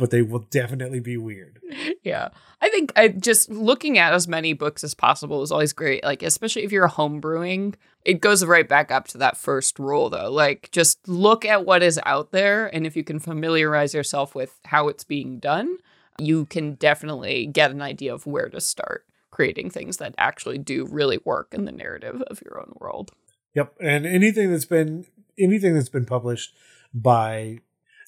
but 0.00 0.10
they 0.10 0.22
will 0.22 0.46
definitely 0.50 0.98
be 0.98 1.18
weird. 1.18 1.60
yeah. 2.02 2.30
I 2.62 2.70
think 2.70 2.90
I 2.96 3.08
just 3.08 3.50
looking 3.50 3.98
at 3.98 4.14
as 4.14 4.26
many 4.26 4.54
books 4.54 4.82
as 4.82 4.94
possible 4.94 5.42
is 5.42 5.52
always 5.52 5.74
great. 5.74 6.02
Like, 6.02 6.22
especially 6.22 6.64
if 6.64 6.72
you're 6.72 6.88
homebrewing, 6.88 7.74
it 8.04 8.22
goes 8.22 8.44
right 8.44 8.66
back 8.66 8.90
up 8.90 9.06
to 9.08 9.18
that 9.18 9.36
first 9.36 9.78
rule, 9.78 10.08
though. 10.08 10.30
Like, 10.30 10.70
just 10.72 11.06
look 11.06 11.44
at 11.44 11.66
what 11.66 11.82
is 11.82 12.00
out 12.06 12.32
there. 12.32 12.74
And 12.74 12.86
if 12.86 12.96
you 12.96 13.04
can 13.04 13.20
familiarize 13.20 13.92
yourself 13.92 14.34
with 14.34 14.58
how 14.64 14.88
it's 14.88 15.04
being 15.04 15.38
done, 15.38 15.76
you 16.18 16.46
can 16.46 16.74
definitely 16.74 17.46
get 17.46 17.70
an 17.70 17.82
idea 17.82 18.14
of 18.14 18.26
where 18.26 18.48
to 18.48 18.60
start 18.60 19.04
creating 19.30 19.68
things 19.70 19.98
that 19.98 20.14
actually 20.16 20.58
do 20.58 20.86
really 20.86 21.18
work 21.24 21.52
in 21.52 21.66
the 21.66 21.72
narrative 21.72 22.22
of 22.22 22.40
your 22.42 22.58
own 22.58 22.72
world. 22.80 23.12
Yep, 23.54 23.74
and 23.80 24.06
anything 24.06 24.50
that's 24.50 24.64
been 24.64 25.04
anything 25.38 25.74
that's 25.74 25.88
been 25.88 26.06
published 26.06 26.54
by 26.94 27.58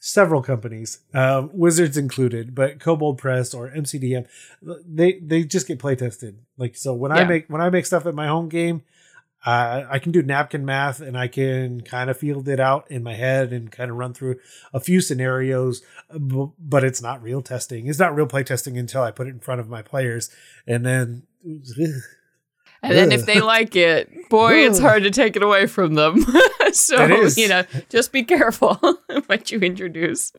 several 0.05 0.43
companies, 0.43 0.99
uh, 1.15 1.47
Wizards 1.53 1.97
included, 1.97 2.55
but 2.55 2.81
Kobold 2.81 3.19
Press 3.19 3.55
or 3.55 3.71
MCDM, 3.71 4.27
they 4.85 5.21
they 5.21 5.45
just 5.45 5.69
get 5.69 5.79
play 5.79 5.95
tested. 5.95 6.38
Like 6.59 6.77
so, 6.77 6.93
when 6.93 7.12
I 7.12 7.25
make 7.25 7.45
when 7.49 7.61
I 7.61 7.71
make 7.71 7.87
stuff 7.87 8.05
at 8.07 8.15
my 8.15 8.27
home 8.27 8.49
game, 8.49 8.83
Uh, 9.45 9.83
I 9.91 9.99
can 9.99 10.12
do 10.12 10.23
napkin 10.23 10.65
math 10.65 11.01
and 11.01 11.19
I 11.19 11.27
can 11.27 11.81
kind 11.81 12.09
of 12.11 12.17
field 12.17 12.47
it 12.49 12.61
out 12.61 12.88
in 12.88 13.03
my 13.03 13.15
head 13.15 13.53
and 13.53 13.73
kind 13.73 13.91
of 13.91 13.97
run 13.97 14.15
through 14.15 14.37
a 14.73 14.79
few 14.79 15.01
scenarios, 15.01 15.83
but 16.11 16.85
it's 16.85 17.03
not 17.03 17.21
real 17.21 17.43
testing. 17.43 17.88
It's 17.88 17.99
not 17.99 18.15
real 18.15 18.29
play 18.29 18.45
testing 18.45 18.79
until 18.79 19.03
I 19.03 19.11
put 19.11 19.27
it 19.27 19.31
in 19.31 19.41
front 19.41 19.61
of 19.61 19.69
my 19.69 19.83
players. 19.83 20.31
And 20.65 20.87
then. 20.87 21.25
And 22.83 22.92
then 22.92 23.12
if 23.12 23.27
they 23.27 23.40
like 23.40 23.77
it, 23.77 24.29
boy, 24.29 24.66
it's 24.66 24.79
hard 24.79 25.05
to 25.05 25.11
take 25.11 25.37
it 25.37 25.42
away 25.42 25.66
from 25.66 25.95
them. 25.95 26.25
so, 26.73 27.05
you 27.37 27.49
know, 27.49 27.64
just 27.88 28.11
be 28.12 28.25
careful 28.25 28.75
what 29.27 29.53
you 29.53 29.61
introduce. 29.61 30.33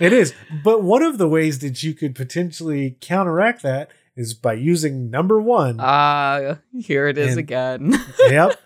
It 0.00 0.12
is. 0.12 0.34
But 0.64 0.82
one 0.82 1.02
of 1.02 1.18
the 1.18 1.28
ways 1.28 1.58
that 1.58 1.82
you 1.82 1.92
could 1.94 2.14
potentially 2.14 2.96
counteract 3.00 3.62
that 3.62 3.90
is 4.16 4.34
by 4.34 4.54
using 4.54 5.10
number 5.10 5.40
one. 5.40 5.76
Ah, 5.80 6.34
uh, 6.36 6.56
here 6.78 7.08
it 7.08 7.18
is 7.18 7.30
and, 7.30 7.38
again. 7.38 7.94
yep. 8.20 8.58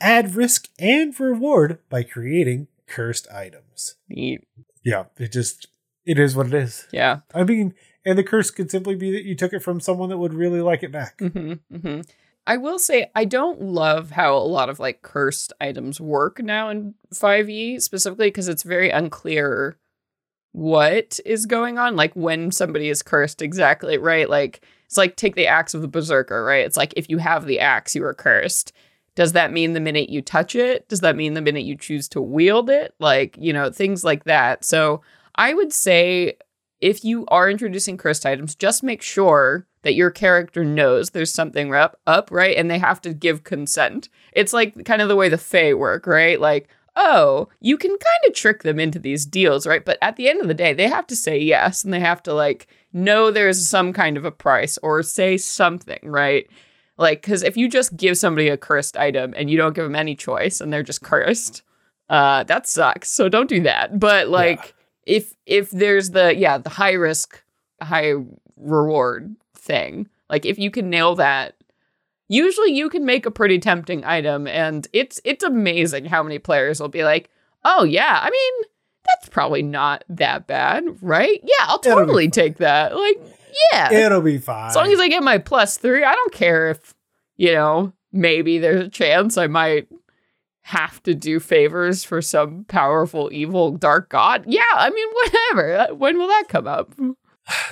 Add 0.00 0.34
risk 0.34 0.68
and 0.78 1.18
reward 1.18 1.78
by 1.88 2.02
creating 2.02 2.68
cursed 2.86 3.26
items. 3.30 3.94
Neat. 4.08 4.46
Yeah, 4.84 5.04
it 5.18 5.32
just 5.32 5.68
it 6.04 6.18
is 6.18 6.36
what 6.36 6.46
it 6.46 6.54
is. 6.54 6.86
Yeah. 6.92 7.20
I 7.34 7.44
mean, 7.44 7.74
and 8.04 8.16
the 8.16 8.22
curse 8.22 8.50
could 8.50 8.70
simply 8.70 8.94
be 8.94 9.10
that 9.12 9.24
you 9.24 9.34
took 9.34 9.52
it 9.52 9.62
from 9.62 9.80
someone 9.80 10.10
that 10.10 10.18
would 10.18 10.34
really 10.34 10.60
like 10.60 10.82
it 10.82 10.92
back. 10.92 11.18
Mm-hmm, 11.18 11.76
mm-hmm. 11.76 12.00
I 12.46 12.56
will 12.56 12.78
say 12.78 13.10
I 13.14 13.24
don't 13.24 13.60
love 13.60 14.12
how 14.12 14.36
a 14.36 14.38
lot 14.38 14.68
of 14.68 14.78
like 14.78 15.02
cursed 15.02 15.52
items 15.60 16.00
work 16.00 16.40
now 16.42 16.68
in 16.68 16.94
5e 17.14 17.80
specifically 17.82 18.28
because 18.28 18.48
it's 18.48 18.62
very 18.62 18.90
unclear 18.90 19.78
what 20.52 21.20
is 21.26 21.44
going 21.44 21.78
on 21.78 21.96
like 21.96 22.14
when 22.14 22.50
somebody 22.50 22.88
is 22.88 23.02
cursed 23.02 23.42
exactly 23.42 23.98
right 23.98 24.30
like 24.30 24.62
it's 24.86 24.96
like 24.96 25.16
take 25.16 25.34
the 25.34 25.48
axe 25.48 25.74
of 25.74 25.82
the 25.82 25.88
berserker, 25.88 26.44
right? 26.44 26.64
It's 26.64 26.76
like 26.76 26.94
if 26.96 27.10
you 27.10 27.18
have 27.18 27.46
the 27.46 27.60
axe, 27.60 27.94
you 27.94 28.04
are 28.04 28.14
cursed. 28.14 28.72
Does 29.16 29.32
that 29.32 29.52
mean 29.52 29.72
the 29.72 29.80
minute 29.80 30.08
you 30.08 30.22
touch 30.22 30.54
it? 30.54 30.88
Does 30.88 31.00
that 31.00 31.16
mean 31.16 31.34
the 31.34 31.42
minute 31.42 31.64
you 31.64 31.76
choose 31.76 32.08
to 32.10 32.20
wield 32.20 32.70
it? 32.70 32.94
Like, 33.00 33.36
you 33.38 33.52
know, 33.52 33.70
things 33.70 34.04
like 34.04 34.24
that. 34.24 34.64
So 34.64 35.02
I 35.34 35.54
would 35.54 35.72
say 35.72 36.36
if 36.80 37.04
you 37.04 37.24
are 37.28 37.48
introducing 37.50 37.96
cursed 37.96 38.26
items, 38.26 38.54
just 38.54 38.82
make 38.82 39.02
sure 39.02 39.66
that 39.82 39.94
your 39.94 40.10
character 40.10 40.64
knows 40.64 41.10
there's 41.10 41.32
something 41.32 41.74
up, 41.74 41.98
up, 42.06 42.30
right? 42.30 42.56
And 42.56 42.70
they 42.70 42.78
have 42.78 43.00
to 43.02 43.14
give 43.14 43.44
consent. 43.44 44.08
It's 44.32 44.52
like 44.52 44.84
kind 44.84 45.00
of 45.00 45.08
the 45.08 45.16
way 45.16 45.28
the 45.28 45.38
Fae 45.38 45.74
work, 45.74 46.06
right? 46.06 46.40
Like, 46.40 46.68
oh, 46.96 47.48
you 47.60 47.76
can 47.76 47.90
kind 47.90 48.26
of 48.26 48.34
trick 48.34 48.62
them 48.62 48.80
into 48.80 48.98
these 48.98 49.26
deals, 49.26 49.66
right? 49.66 49.84
But 49.84 49.98
at 50.02 50.16
the 50.16 50.28
end 50.28 50.40
of 50.40 50.48
the 50.48 50.54
day, 50.54 50.72
they 50.72 50.88
have 50.88 51.06
to 51.08 51.16
say 51.16 51.38
yes 51.38 51.84
and 51.84 51.92
they 51.92 52.00
have 52.00 52.22
to 52.24 52.34
like 52.34 52.66
know 52.92 53.30
there's 53.30 53.68
some 53.68 53.92
kind 53.92 54.16
of 54.16 54.24
a 54.24 54.30
price 54.30 54.78
or 54.78 55.02
say 55.02 55.36
something, 55.36 56.00
right? 56.02 56.48
Like, 56.98 57.22
because 57.22 57.42
if 57.42 57.56
you 57.56 57.68
just 57.68 57.96
give 57.96 58.16
somebody 58.16 58.48
a 58.48 58.56
cursed 58.56 58.96
item 58.96 59.34
and 59.36 59.50
you 59.50 59.56
don't 59.56 59.74
give 59.74 59.84
them 59.84 59.94
any 59.94 60.14
choice 60.14 60.60
and 60.60 60.72
they're 60.72 60.82
just 60.82 61.02
cursed, 61.02 61.62
uh, 62.08 62.44
that 62.44 62.66
sucks. 62.66 63.10
So 63.10 63.28
don't 63.28 63.48
do 63.48 63.62
that. 63.62 64.00
But 64.00 64.28
like, 64.28 64.58
yeah. 64.64 64.70
If 65.06 65.34
if 65.46 65.70
there's 65.70 66.10
the 66.10 66.34
yeah 66.36 66.58
the 66.58 66.70
high 66.70 66.92
risk, 66.92 67.42
high 67.80 68.12
reward 68.56 69.34
thing, 69.54 70.08
like 70.28 70.44
if 70.44 70.58
you 70.58 70.70
can 70.70 70.90
nail 70.90 71.14
that, 71.14 71.54
usually 72.28 72.72
you 72.72 72.90
can 72.90 73.06
make 73.06 73.24
a 73.24 73.30
pretty 73.30 73.58
tempting 73.58 74.04
item, 74.04 74.46
and 74.46 74.86
it's 74.92 75.20
it's 75.24 75.44
amazing 75.44 76.06
how 76.06 76.22
many 76.22 76.38
players 76.38 76.80
will 76.80 76.88
be 76.88 77.04
like, 77.04 77.30
oh 77.64 77.84
yeah, 77.84 78.20
I 78.20 78.30
mean 78.30 78.70
that's 79.06 79.28
probably 79.28 79.62
not 79.62 80.04
that 80.08 80.46
bad, 80.46 80.84
right? 81.00 81.40
Yeah, 81.42 81.66
I'll 81.66 81.78
totally 81.78 82.28
take 82.28 82.56
that. 82.56 82.96
Like, 82.96 83.18
yeah. 83.72 83.92
It'll 83.92 84.20
be 84.20 84.38
fine. 84.38 84.68
As 84.68 84.76
long 84.76 84.90
as 84.92 85.00
I 85.00 85.08
get 85.08 85.22
my 85.22 85.38
plus 85.38 85.78
three, 85.78 86.04
I 86.04 86.12
don't 86.12 86.32
care 86.32 86.70
if, 86.70 86.94
you 87.36 87.52
know, 87.52 87.92
maybe 88.12 88.58
there's 88.58 88.84
a 88.84 88.88
chance 88.88 89.36
I 89.36 89.46
might 89.46 89.88
have 90.66 91.00
to 91.04 91.14
do 91.14 91.38
favors 91.38 92.02
for 92.02 92.20
some 92.20 92.64
powerful, 92.64 93.30
evil, 93.32 93.70
dark 93.70 94.08
god. 94.08 94.44
Yeah, 94.48 94.62
I 94.74 94.90
mean, 94.90 95.08
whatever. 95.12 95.94
When 95.94 96.18
will 96.18 96.26
that 96.26 96.46
come 96.48 96.66
up? 96.66 96.92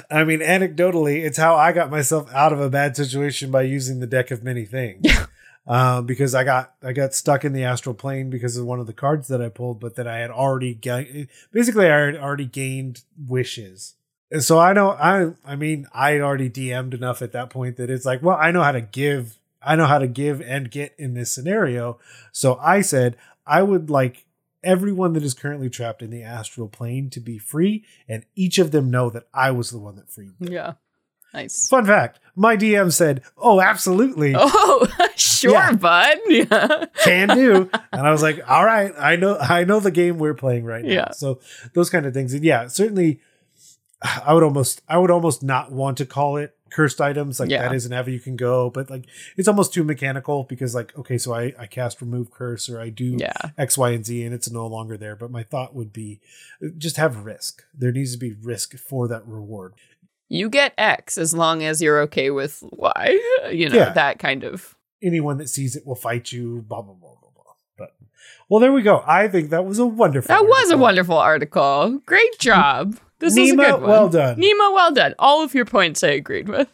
I 0.09 0.23
mean, 0.23 0.39
anecdotally, 0.39 1.25
it's 1.25 1.37
how 1.37 1.57
I 1.57 1.73
got 1.73 1.91
myself 1.91 2.33
out 2.33 2.53
of 2.53 2.61
a 2.61 2.71
bad 2.71 2.97
situation 2.97 3.51
by 3.51 3.63
using 3.63 3.99
the 3.99 4.07
deck 4.07 4.31
of 4.31 4.45
many 4.45 4.65
things. 4.65 5.07
Uh, 5.67 6.03
because 6.03 6.35
I 6.35 6.45
got 6.45 6.75
I 6.83 6.93
got 6.93 7.15
stuck 7.15 7.43
in 7.43 7.55
the 7.55 7.65
astral 7.65 7.95
plane 7.95 8.29
because 8.29 8.59
of 8.59 8.67
one 8.67 8.81
of 8.81 8.87
the 8.87 8.93
cards 8.93 9.29
that 9.29 9.41
I 9.41 9.49
pulled, 9.49 9.81
but 9.81 9.95
that 9.95 10.07
I 10.07 10.19
had 10.19 10.31
already 10.31 10.75
ga- 10.75 11.27
basically 11.53 11.87
I 11.87 12.05
had 12.05 12.17
already 12.17 12.45
gained 12.45 13.01
wishes. 13.27 13.95
And 14.31 14.45
so 14.45 14.59
I 14.59 14.75
know 14.75 14.91
I 14.91 15.33
I 15.43 15.57
mean 15.57 15.87
I 15.95 16.21
already 16.21 16.51
DM'd 16.51 16.93
enough 16.93 17.23
at 17.23 17.33
that 17.33 17.49
point 17.49 17.79
that 17.79 17.89
it's 17.89 18.05
like, 18.05 18.23
well, 18.23 18.37
I 18.39 18.51
know 18.51 18.63
how 18.63 18.73
to 18.73 18.83
give 18.83 19.39
I 19.64 19.77
know 19.77 19.87
how 19.87 19.98
to 19.98 20.07
give 20.07 20.40
and 20.40 20.70
get 20.70 20.94
in 20.98 21.14
this 21.14 21.33
scenario. 21.33 21.98
So 22.33 22.57
I 22.57 22.81
said 22.81 23.16
I 23.46 23.62
would 23.62 23.90
like 23.90 24.27
everyone 24.62 25.12
that 25.12 25.22
is 25.22 25.35
currently 25.35 25.68
trapped 25.68 26.03
in 26.03 26.11
the 26.11 26.22
astral 26.22 26.68
plane 26.68 27.11
to 27.11 27.20
be 27.20 27.38
free, 27.38 27.85
and 28.09 28.24
each 28.35 28.59
of 28.59 28.70
them 28.70 28.90
know 28.90 29.11
that 29.11 29.24
I 29.33 29.50
was 29.50 29.70
the 29.70 29.79
one 29.79 29.96
that 29.96 30.11
freed 30.11 30.38
them. 30.38 30.53
Yeah. 30.53 30.72
Nice. 31.33 31.68
Fun 31.68 31.85
fact: 31.85 32.20
My 32.37 32.57
DM 32.57 32.92
said, 32.92 33.22
"Oh, 33.37 33.61
absolutely." 33.61 34.35
Oh, 34.38 34.87
sure, 35.16 35.53
yeah. 35.53 35.72
bud. 35.72 36.18
Yeah, 36.29 36.85
can 37.03 37.29
do. 37.29 37.68
And 37.92 38.07
I 38.07 38.12
was 38.12 38.22
like, 38.22 38.40
"All 38.48 38.64
right, 38.64 38.92
I 38.96 39.16
know, 39.16 39.37
I 39.37 39.64
know 39.64 39.81
the 39.81 39.90
game 39.90 40.18
we're 40.18 40.35
playing 40.35 40.64
right 40.64 40.85
now." 40.85 40.92
Yeah. 40.92 41.11
So 41.11 41.40
those 41.74 41.90
kind 41.90 42.07
of 42.07 42.14
things, 42.14 42.35
and 42.35 42.44
yeah, 42.44 42.68
certainly, 42.68 43.20
I 44.03 44.33
would 44.33 44.44
almost, 44.44 44.83
I 44.88 44.96
would 44.98 45.11
almost 45.11 45.42
not 45.42 45.72
want 45.72 45.98
to 45.98 46.07
call 46.07 46.37
it 46.37 46.55
cursed 46.75 47.01
items. 47.01 47.41
Like 47.41 47.51
yeah. 47.51 47.63
that 47.63 47.75
is 47.75 47.87
an 47.87 47.93
how 47.93 48.05
you 48.05 48.21
can 48.21 48.37
go, 48.37 48.71
but 48.71 48.91
like 48.91 49.07
it's 49.37 49.49
almost 49.49 49.73
too 49.73 49.85
mechanical 49.85 50.45
because, 50.45 50.75
like, 50.75 50.97
okay, 50.99 51.19
so 51.19 51.35
I 51.35 51.53
I 51.59 51.67
cast 51.67 52.01
remove 52.01 52.31
curse 52.31 52.69
or 52.69 52.81
I 52.81 52.91
do 52.91 53.17
yeah. 53.19 53.33
X, 53.57 53.79
Y, 53.79 53.91
and 53.91 54.05
Z, 54.05 54.25
and 54.25 54.35
it's 54.35 54.51
no 54.51 54.67
longer 54.67 54.97
there. 54.97 55.17
But 55.17 55.31
my 55.31 55.43
thought 55.43 55.75
would 55.75 55.93
be, 55.93 56.21
uh, 56.63 56.69
just 56.77 56.97
have 56.97 57.25
risk. 57.25 57.63
There 57.73 57.93
needs 57.93 58.13
to 58.13 58.19
be 58.19 58.33
risk 58.33 58.77
for 58.77 59.09
that 59.09 59.27
reward 59.27 59.75
you 60.29 60.49
get 60.49 60.75
X 60.77 61.19
as 61.19 61.35
long 61.35 61.63
as 61.63 61.81
you're 61.81 62.01
okay 62.03 62.31
with 62.31 62.63
Y. 62.73 63.21
You 63.53 63.69
know, 63.69 63.77
yeah. 63.77 63.93
that 63.93 64.19
kind 64.19 64.43
of. 64.43 64.75
Anyone 65.03 65.37
that 65.37 65.51
sees 65.51 65.77
it 65.77 65.87
will 65.87 65.95
fight 65.95 66.33
you, 66.33 66.65
blah, 66.67 66.81
blah, 66.81 66.95
blah, 66.95 67.15
blah, 67.21 67.31
blah. 67.35 67.53
But, 67.77 67.95
well, 68.49 68.59
there 68.59 68.73
we 68.73 68.81
go. 68.81 69.05
I 69.07 69.29
think 69.29 69.51
that 69.51 69.67
was 69.67 69.79
a 69.79 69.85
wonderful 69.85 70.29
That 70.29 70.41
article. 70.41 70.49
was 70.49 70.71
a 70.71 70.79
wonderful 70.79 71.19
article. 71.19 72.01
Great 72.07 72.39
job. 72.39 72.97
This 73.25 73.39
Nima, 73.39 73.45
is 73.45 73.53
a 73.53 73.57
good 73.57 73.73
one. 73.81 73.83
well 73.83 74.09
done. 74.09 74.39
Nemo, 74.39 74.73
well 74.73 74.93
done. 74.93 75.15
All 75.19 75.43
of 75.43 75.55
your 75.55 75.65
points 75.65 76.05
I 76.05 76.09
agreed 76.09 76.49
with. 76.49 76.69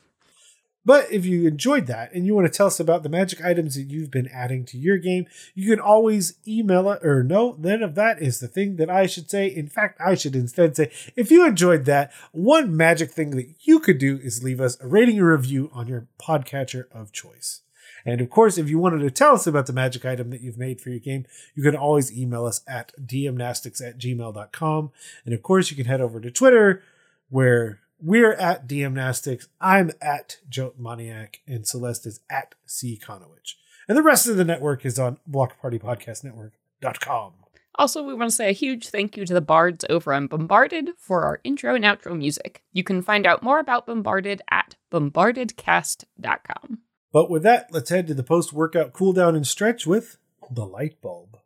But 0.84 1.12
if 1.12 1.26
you 1.26 1.46
enjoyed 1.46 1.86
that 1.86 2.12
and 2.14 2.26
you 2.26 2.34
want 2.34 2.50
to 2.50 2.56
tell 2.56 2.66
us 2.66 2.80
about 2.80 3.02
the 3.02 3.10
magic 3.10 3.44
items 3.44 3.74
that 3.74 3.90
you've 3.90 4.10
been 4.10 4.28
adding 4.28 4.64
to 4.66 4.78
your 4.78 4.96
game, 4.96 5.26
you 5.54 5.70
can 5.70 5.78
always 5.78 6.34
email 6.48 6.90
it 6.90 7.04
or 7.04 7.22
no, 7.22 7.54
none 7.58 7.82
of 7.82 7.94
that 7.96 8.20
is 8.20 8.40
the 8.40 8.48
thing 8.48 8.76
that 8.76 8.88
I 8.88 9.06
should 9.06 9.30
say. 9.30 9.46
In 9.46 9.68
fact, 9.68 10.00
I 10.00 10.14
should 10.14 10.34
instead 10.34 10.74
say, 10.74 10.90
if 11.16 11.30
you 11.30 11.46
enjoyed 11.46 11.84
that, 11.84 12.12
one 12.32 12.76
magic 12.76 13.10
thing 13.10 13.30
that 13.32 13.54
you 13.60 13.78
could 13.78 13.98
do 13.98 14.18
is 14.22 14.42
leave 14.42 14.60
us 14.60 14.80
a 14.80 14.88
rating 14.88 15.20
or 15.20 15.32
review 15.32 15.70
on 15.72 15.86
your 15.86 16.08
podcatcher 16.18 16.86
of 16.92 17.12
choice. 17.12 17.60
And 18.04 18.20
of 18.20 18.30
course, 18.30 18.58
if 18.58 18.68
you 18.68 18.78
wanted 18.78 19.00
to 19.00 19.10
tell 19.10 19.34
us 19.34 19.46
about 19.46 19.66
the 19.66 19.72
magic 19.72 20.04
item 20.04 20.30
that 20.30 20.40
you've 20.40 20.58
made 20.58 20.80
for 20.80 20.90
your 20.90 20.98
game, 20.98 21.26
you 21.54 21.62
can 21.62 21.76
always 21.76 22.16
email 22.16 22.46
us 22.46 22.62
at 22.66 22.92
dmnastics 23.00 23.86
at 23.86 23.98
gmail.com. 23.98 24.90
And 25.24 25.34
of 25.34 25.42
course, 25.42 25.70
you 25.70 25.76
can 25.76 25.86
head 25.86 26.00
over 26.00 26.20
to 26.20 26.30
Twitter 26.30 26.82
where 27.28 27.80
we're 28.02 28.34
at 28.34 28.66
DMnastics. 28.66 29.48
I'm 29.60 29.90
at 30.00 30.38
Joe 30.48 30.72
Maniac, 30.78 31.40
and 31.46 31.66
Celeste 31.66 32.06
is 32.06 32.20
at 32.30 32.54
C 32.66 32.98
Conowitch. 33.02 33.56
And 33.88 33.96
the 33.96 34.02
rest 34.02 34.26
of 34.26 34.36
the 34.36 34.44
network 34.44 34.84
is 34.86 34.98
on 34.98 35.18
blockpartypodcastnetwork.com. 35.30 37.32
Also, 37.76 38.02
we 38.02 38.14
want 38.14 38.30
to 38.30 38.36
say 38.36 38.48
a 38.48 38.52
huge 38.52 38.88
thank 38.88 39.16
you 39.16 39.24
to 39.24 39.32
the 39.32 39.40
bards 39.40 39.84
over 39.88 40.12
on 40.12 40.26
Bombarded 40.26 40.90
for 40.98 41.24
our 41.24 41.40
intro 41.44 41.74
and 41.74 41.84
outro 41.84 42.14
music. 42.16 42.62
You 42.72 42.84
can 42.84 43.00
find 43.00 43.26
out 43.26 43.42
more 43.42 43.58
about 43.58 43.86
Bombarded 43.86 44.42
at 44.50 44.76
bombardedcast.com. 44.92 46.78
But 47.12 47.28
with 47.28 47.42
that, 47.42 47.72
let's 47.72 47.90
head 47.90 48.06
to 48.06 48.14
the 48.14 48.22
post 48.22 48.52
workout 48.52 48.92
cooldown 48.92 49.34
and 49.34 49.44
stretch 49.46 49.84
with 49.84 50.16
the 50.48 50.64
light 50.64 51.00
bulb. 51.02 51.38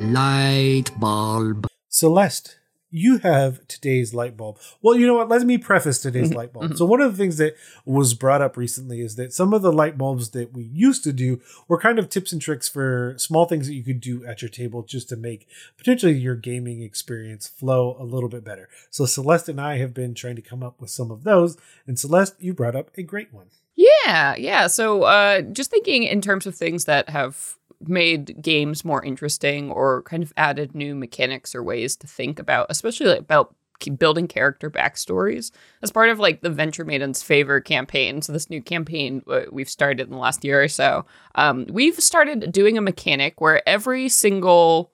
Light 0.00 0.86
bulb. 0.98 1.66
Celeste, 1.88 2.59
you 2.90 3.18
have 3.18 3.66
today's 3.68 4.12
light 4.12 4.36
bulb. 4.36 4.58
Well, 4.82 4.96
you 4.96 5.06
know 5.06 5.14
what? 5.14 5.28
Let 5.28 5.42
me 5.42 5.58
preface 5.58 6.00
today's 6.00 6.28
mm-hmm. 6.28 6.38
light 6.38 6.52
bulb. 6.52 6.66
Mm-hmm. 6.66 6.76
So, 6.76 6.84
one 6.84 7.00
of 7.00 7.12
the 7.12 7.16
things 7.16 7.36
that 7.38 7.54
was 7.84 8.14
brought 8.14 8.42
up 8.42 8.56
recently 8.56 9.00
is 9.00 9.16
that 9.16 9.32
some 9.32 9.54
of 9.54 9.62
the 9.62 9.72
light 9.72 9.96
bulbs 9.96 10.30
that 10.30 10.52
we 10.52 10.64
used 10.64 11.04
to 11.04 11.12
do 11.12 11.40
were 11.68 11.78
kind 11.78 11.98
of 11.98 12.08
tips 12.08 12.32
and 12.32 12.42
tricks 12.42 12.68
for 12.68 13.14
small 13.16 13.46
things 13.46 13.68
that 13.68 13.74
you 13.74 13.84
could 13.84 14.00
do 14.00 14.24
at 14.24 14.42
your 14.42 14.48
table 14.48 14.82
just 14.82 15.08
to 15.10 15.16
make 15.16 15.46
potentially 15.76 16.12
your 16.12 16.34
gaming 16.34 16.82
experience 16.82 17.46
flow 17.48 17.96
a 17.98 18.04
little 18.04 18.28
bit 18.28 18.44
better. 18.44 18.68
So, 18.90 19.06
Celeste 19.06 19.48
and 19.48 19.60
I 19.60 19.78
have 19.78 19.94
been 19.94 20.14
trying 20.14 20.36
to 20.36 20.42
come 20.42 20.62
up 20.62 20.80
with 20.80 20.90
some 20.90 21.10
of 21.10 21.24
those. 21.24 21.56
And, 21.86 21.98
Celeste, 21.98 22.34
you 22.40 22.52
brought 22.52 22.76
up 22.76 22.90
a 22.96 23.02
great 23.02 23.32
one. 23.32 23.46
Yeah, 23.76 24.34
yeah. 24.36 24.66
So, 24.66 25.04
uh, 25.04 25.42
just 25.42 25.70
thinking 25.70 26.02
in 26.02 26.20
terms 26.20 26.46
of 26.46 26.54
things 26.54 26.84
that 26.86 27.08
have 27.08 27.56
made 27.80 28.42
games 28.42 28.84
more 28.84 29.04
interesting 29.04 29.70
or 29.70 30.02
kind 30.02 30.22
of 30.22 30.32
added 30.36 30.74
new 30.74 30.94
mechanics 30.94 31.54
or 31.54 31.62
ways 31.62 31.96
to 31.96 32.06
think 32.06 32.38
about, 32.38 32.66
especially 32.68 33.16
about 33.16 33.54
building 33.98 34.28
character 34.28 34.70
backstories 34.70 35.50
as 35.82 35.90
part 35.90 36.10
of 36.10 36.18
like 36.18 36.42
the 36.42 36.50
Venture 36.50 36.84
Maiden's 36.84 37.22
Favor 37.22 37.60
campaign. 37.60 38.20
So 38.20 38.32
this 38.32 38.50
new 38.50 38.60
campaign 38.60 39.22
uh, 39.26 39.42
we've 39.50 39.70
started 39.70 40.08
in 40.08 40.10
the 40.10 40.18
last 40.18 40.44
year 40.44 40.62
or 40.62 40.68
so, 40.68 41.06
um, 41.36 41.66
we've 41.70 41.98
started 41.98 42.52
doing 42.52 42.76
a 42.76 42.82
mechanic 42.82 43.40
where 43.40 43.66
every 43.66 44.10
single 44.10 44.92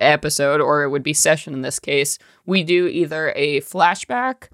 episode, 0.00 0.60
or 0.60 0.84
it 0.84 0.90
would 0.90 1.02
be 1.02 1.12
session 1.12 1.52
in 1.52 1.62
this 1.62 1.80
case, 1.80 2.18
we 2.46 2.62
do 2.62 2.86
either 2.86 3.32
a 3.34 3.60
flashback, 3.62 4.48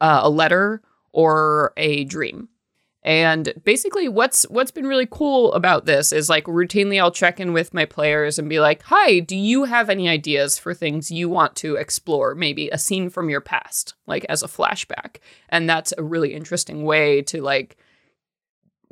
uh, 0.00 0.20
a 0.22 0.30
letter, 0.30 0.80
or 1.12 1.72
a 1.76 2.04
dream. 2.04 2.48
And 3.04 3.52
basically 3.64 4.08
what's 4.08 4.42
what's 4.50 4.72
been 4.72 4.86
really 4.86 5.06
cool 5.08 5.52
about 5.52 5.86
this 5.86 6.12
is 6.12 6.28
like 6.28 6.44
routinely 6.44 7.00
I'll 7.00 7.12
check 7.12 7.38
in 7.38 7.52
with 7.52 7.72
my 7.72 7.84
players 7.84 8.38
and 8.38 8.48
be 8.48 8.60
like, 8.60 8.82
"Hi, 8.84 9.20
do 9.20 9.36
you 9.36 9.64
have 9.64 9.88
any 9.88 10.08
ideas 10.08 10.58
for 10.58 10.74
things 10.74 11.10
you 11.10 11.28
want 11.28 11.54
to 11.56 11.76
explore? 11.76 12.34
Maybe 12.34 12.68
a 12.68 12.78
scene 12.78 13.08
from 13.08 13.30
your 13.30 13.40
past, 13.40 13.94
like 14.06 14.26
as 14.28 14.42
a 14.42 14.48
flashback." 14.48 15.18
And 15.48 15.70
that's 15.70 15.94
a 15.96 16.02
really 16.02 16.34
interesting 16.34 16.84
way 16.84 17.22
to 17.22 17.40
like 17.40 17.76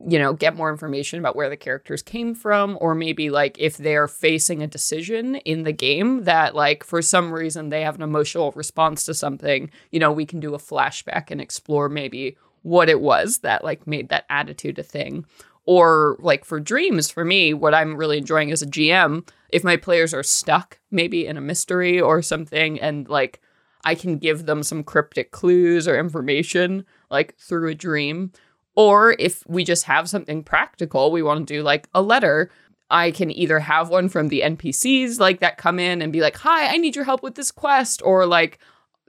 you 0.05 0.19
know, 0.19 0.35
get 0.35 0.57
more 0.57 0.71
information 0.71 1.19
about 1.19 1.37
where 1.37 1.49
the 1.49 1.57
characters 1.57 2.03
came 2.03 2.35
from, 2.35 2.77
or 2.81 2.95
maybe 2.95 3.31
like 3.31 3.59
if 3.59 3.79
they're 3.79 4.09
facing 4.09 4.63
a 4.63 4.67
decision 4.67 5.37
in 5.37 5.63
the 5.63 5.73
game 5.73 6.25
that, 6.25 6.55
like, 6.55 6.85
for 6.85 7.01
some 7.01 7.33
reason 7.33 7.71
they 7.71 7.81
have 7.83 7.95
an 7.95 8.03
emotional 8.03 8.53
response 8.53 9.05
to 9.05 9.15
something, 9.15 9.71
you 9.91 9.99
know, 9.99 10.13
we 10.13 10.27
can 10.27 10.39
do 10.39 10.55
a 10.55 10.59
flashback 10.59 11.31
and 11.31 11.41
explore 11.41 11.89
maybe 11.89 12.37
what 12.67 12.89
it 12.89 13.01
was 13.01 13.39
that 13.39 13.63
like 13.63 13.87
made 13.87 14.09
that 14.09 14.27
attitude 14.29 14.77
a 14.77 14.83
thing. 14.83 15.25
Or 15.67 16.17
like 16.21 16.45
for 16.45 16.59
dreams, 16.59 17.11
for 17.11 17.25
me, 17.25 17.55
what 17.55 17.75
I'm 17.75 17.97
really 17.97 18.19
enjoying 18.19 18.51
as 18.51 18.61
a 18.61 18.67
GM, 18.67 19.29
if 19.51 19.63
my 19.63 19.77
players 19.77 20.13
are 20.13 20.25
stuck 20.25 20.81
maybe 20.91 21.27
in 21.27 21.37
a 21.37 21.41
mystery 21.41 22.01
or 22.01 22.23
something, 22.23 22.81
and 22.81 23.09
like 23.09 23.41
I 23.85 23.95
can 23.95 24.19
give 24.19 24.47
them 24.47 24.65
some 24.65 24.83
cryptic 24.83 25.31
clues 25.31 25.87
or 25.87 25.97
information 25.97 26.85
like 27.09 27.37
through 27.39 27.71
a 27.71 27.75
dream. 27.75 28.33
Or 28.75 29.15
if 29.19 29.45
we 29.47 29.63
just 29.63 29.85
have 29.85 30.09
something 30.09 30.43
practical, 30.43 31.13
we 31.13 31.23
want 31.23 31.47
to 31.47 31.55
do 31.55 31.63
like 31.63 31.89
a 31.95 32.03
letter. 32.03 32.51
I 32.91 33.13
can 33.13 33.31
either 33.31 33.61
have 33.61 33.91
one 33.91 34.09
from 34.09 34.27
the 34.29 34.41
NPCs 34.41 35.21
like 35.21 35.39
that 35.39 35.57
come 35.57 35.79
in 35.79 36.03
and 36.03 36.13
be 36.13 36.21
like, 36.21 36.37
"Hi, 36.39 36.67
I 36.67 36.79
need 36.79 36.97
your 36.97 37.05
help 37.05 37.23
with 37.23 37.37
this 37.37 37.53
quest," 37.53 38.03
or 38.05 38.27
like 38.27 38.59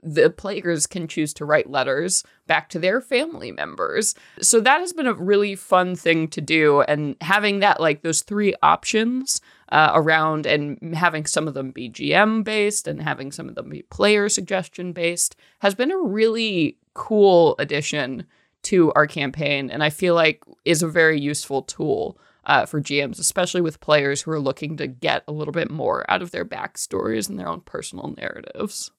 the 0.02 0.30
players 0.30 0.86
can 0.86 1.08
choose 1.08 1.34
to 1.34 1.44
write 1.44 1.70
letters 1.70 2.24
back 2.46 2.68
to 2.70 2.78
their 2.78 3.00
family 3.00 3.50
members. 3.50 4.14
So 4.40 4.60
that 4.60 4.80
has 4.80 4.92
been 4.92 5.06
a 5.06 5.14
really 5.14 5.54
fun 5.54 5.96
thing 5.96 6.28
to 6.28 6.40
do. 6.40 6.82
And 6.82 7.16
having 7.20 7.60
that, 7.60 7.80
like 7.80 8.02
those 8.02 8.22
three 8.22 8.54
options 8.62 9.40
uh, 9.70 9.92
around 9.94 10.46
and 10.46 10.94
having 10.94 11.26
some 11.26 11.48
of 11.48 11.54
them 11.54 11.70
be 11.70 11.90
GM 11.90 12.44
based 12.44 12.86
and 12.86 13.02
having 13.02 13.32
some 13.32 13.48
of 13.48 13.54
them 13.54 13.70
be 13.70 13.82
player 13.82 14.28
suggestion 14.28 14.92
based 14.92 15.36
has 15.60 15.74
been 15.74 15.90
a 15.90 15.98
really 15.98 16.78
cool 16.94 17.54
addition 17.58 18.26
to 18.62 18.92
our 18.92 19.06
campaign. 19.06 19.70
And 19.70 19.82
I 19.82 19.90
feel 19.90 20.14
like 20.14 20.42
is 20.64 20.82
a 20.82 20.88
very 20.88 21.20
useful 21.20 21.62
tool. 21.62 22.18
Uh, 22.44 22.64
for 22.64 22.80
GMs, 22.80 23.20
especially 23.20 23.60
with 23.60 23.78
players 23.78 24.22
who 24.22 24.30
are 24.30 24.40
looking 24.40 24.78
to 24.78 24.86
get 24.86 25.22
a 25.28 25.32
little 25.32 25.52
bit 25.52 25.70
more 25.70 26.10
out 26.10 26.22
of 26.22 26.30
their 26.30 26.46
backstories 26.46 27.28
and 27.28 27.38
their 27.38 27.46
own 27.46 27.60
personal 27.60 28.14
narratives. 28.16 28.90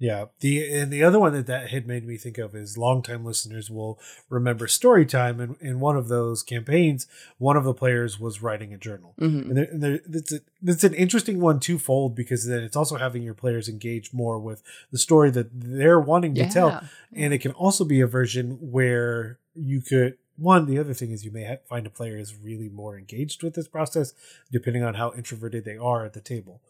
Yeah. 0.00 0.26
The 0.40 0.72
and 0.72 0.92
the 0.92 1.02
other 1.02 1.18
one 1.18 1.32
that 1.32 1.46
that 1.48 1.70
had 1.70 1.86
made 1.86 2.06
me 2.06 2.16
think 2.16 2.38
of 2.38 2.54
is 2.54 2.78
longtime 2.78 3.24
listeners 3.24 3.68
will 3.68 3.98
remember 4.28 4.68
story 4.68 5.04
time. 5.04 5.40
And 5.40 5.56
in 5.60 5.80
one 5.80 5.96
of 5.96 6.06
those 6.08 6.42
campaigns, 6.44 7.06
one 7.38 7.56
of 7.56 7.64
the 7.64 7.74
players 7.74 8.20
was 8.20 8.40
writing 8.40 8.72
a 8.72 8.78
journal. 8.78 9.14
Mm-hmm. 9.20 9.48
And, 9.50 9.56
there, 9.56 9.64
and 9.64 9.82
there, 9.82 10.00
it's, 10.12 10.32
a, 10.32 10.40
it's 10.62 10.84
an 10.84 10.94
interesting 10.94 11.40
one 11.40 11.58
twofold 11.58 12.14
because 12.14 12.46
then 12.46 12.62
it's 12.62 12.76
also 12.76 12.96
having 12.96 13.22
your 13.24 13.34
players 13.34 13.68
engage 13.68 14.12
more 14.12 14.38
with 14.38 14.62
the 14.92 14.98
story 14.98 15.30
that 15.32 15.48
they're 15.52 16.00
wanting 16.00 16.34
to 16.36 16.42
Yeah. 16.42 16.48
tell. 16.48 16.80
And 17.12 17.34
it 17.34 17.38
can 17.38 17.52
also 17.52 17.84
be 17.84 18.00
a 18.00 18.06
version 18.06 18.58
where 18.60 19.38
you 19.56 19.80
could 19.80 20.16
one 20.38 20.66
the 20.66 20.78
other 20.78 20.94
thing 20.94 21.10
is 21.10 21.24
you 21.24 21.30
may 21.32 21.44
ha- 21.44 21.56
find 21.68 21.86
a 21.86 21.90
player 21.90 22.16
is 22.16 22.34
really 22.36 22.68
more 22.68 22.96
engaged 22.96 23.42
with 23.42 23.54
this 23.54 23.66
process 23.68 24.14
depending 24.52 24.84
on 24.84 24.94
how 24.94 25.12
introverted 25.14 25.64
they 25.64 25.76
are 25.76 26.04
at 26.04 26.12
the 26.12 26.20
table 26.20 26.60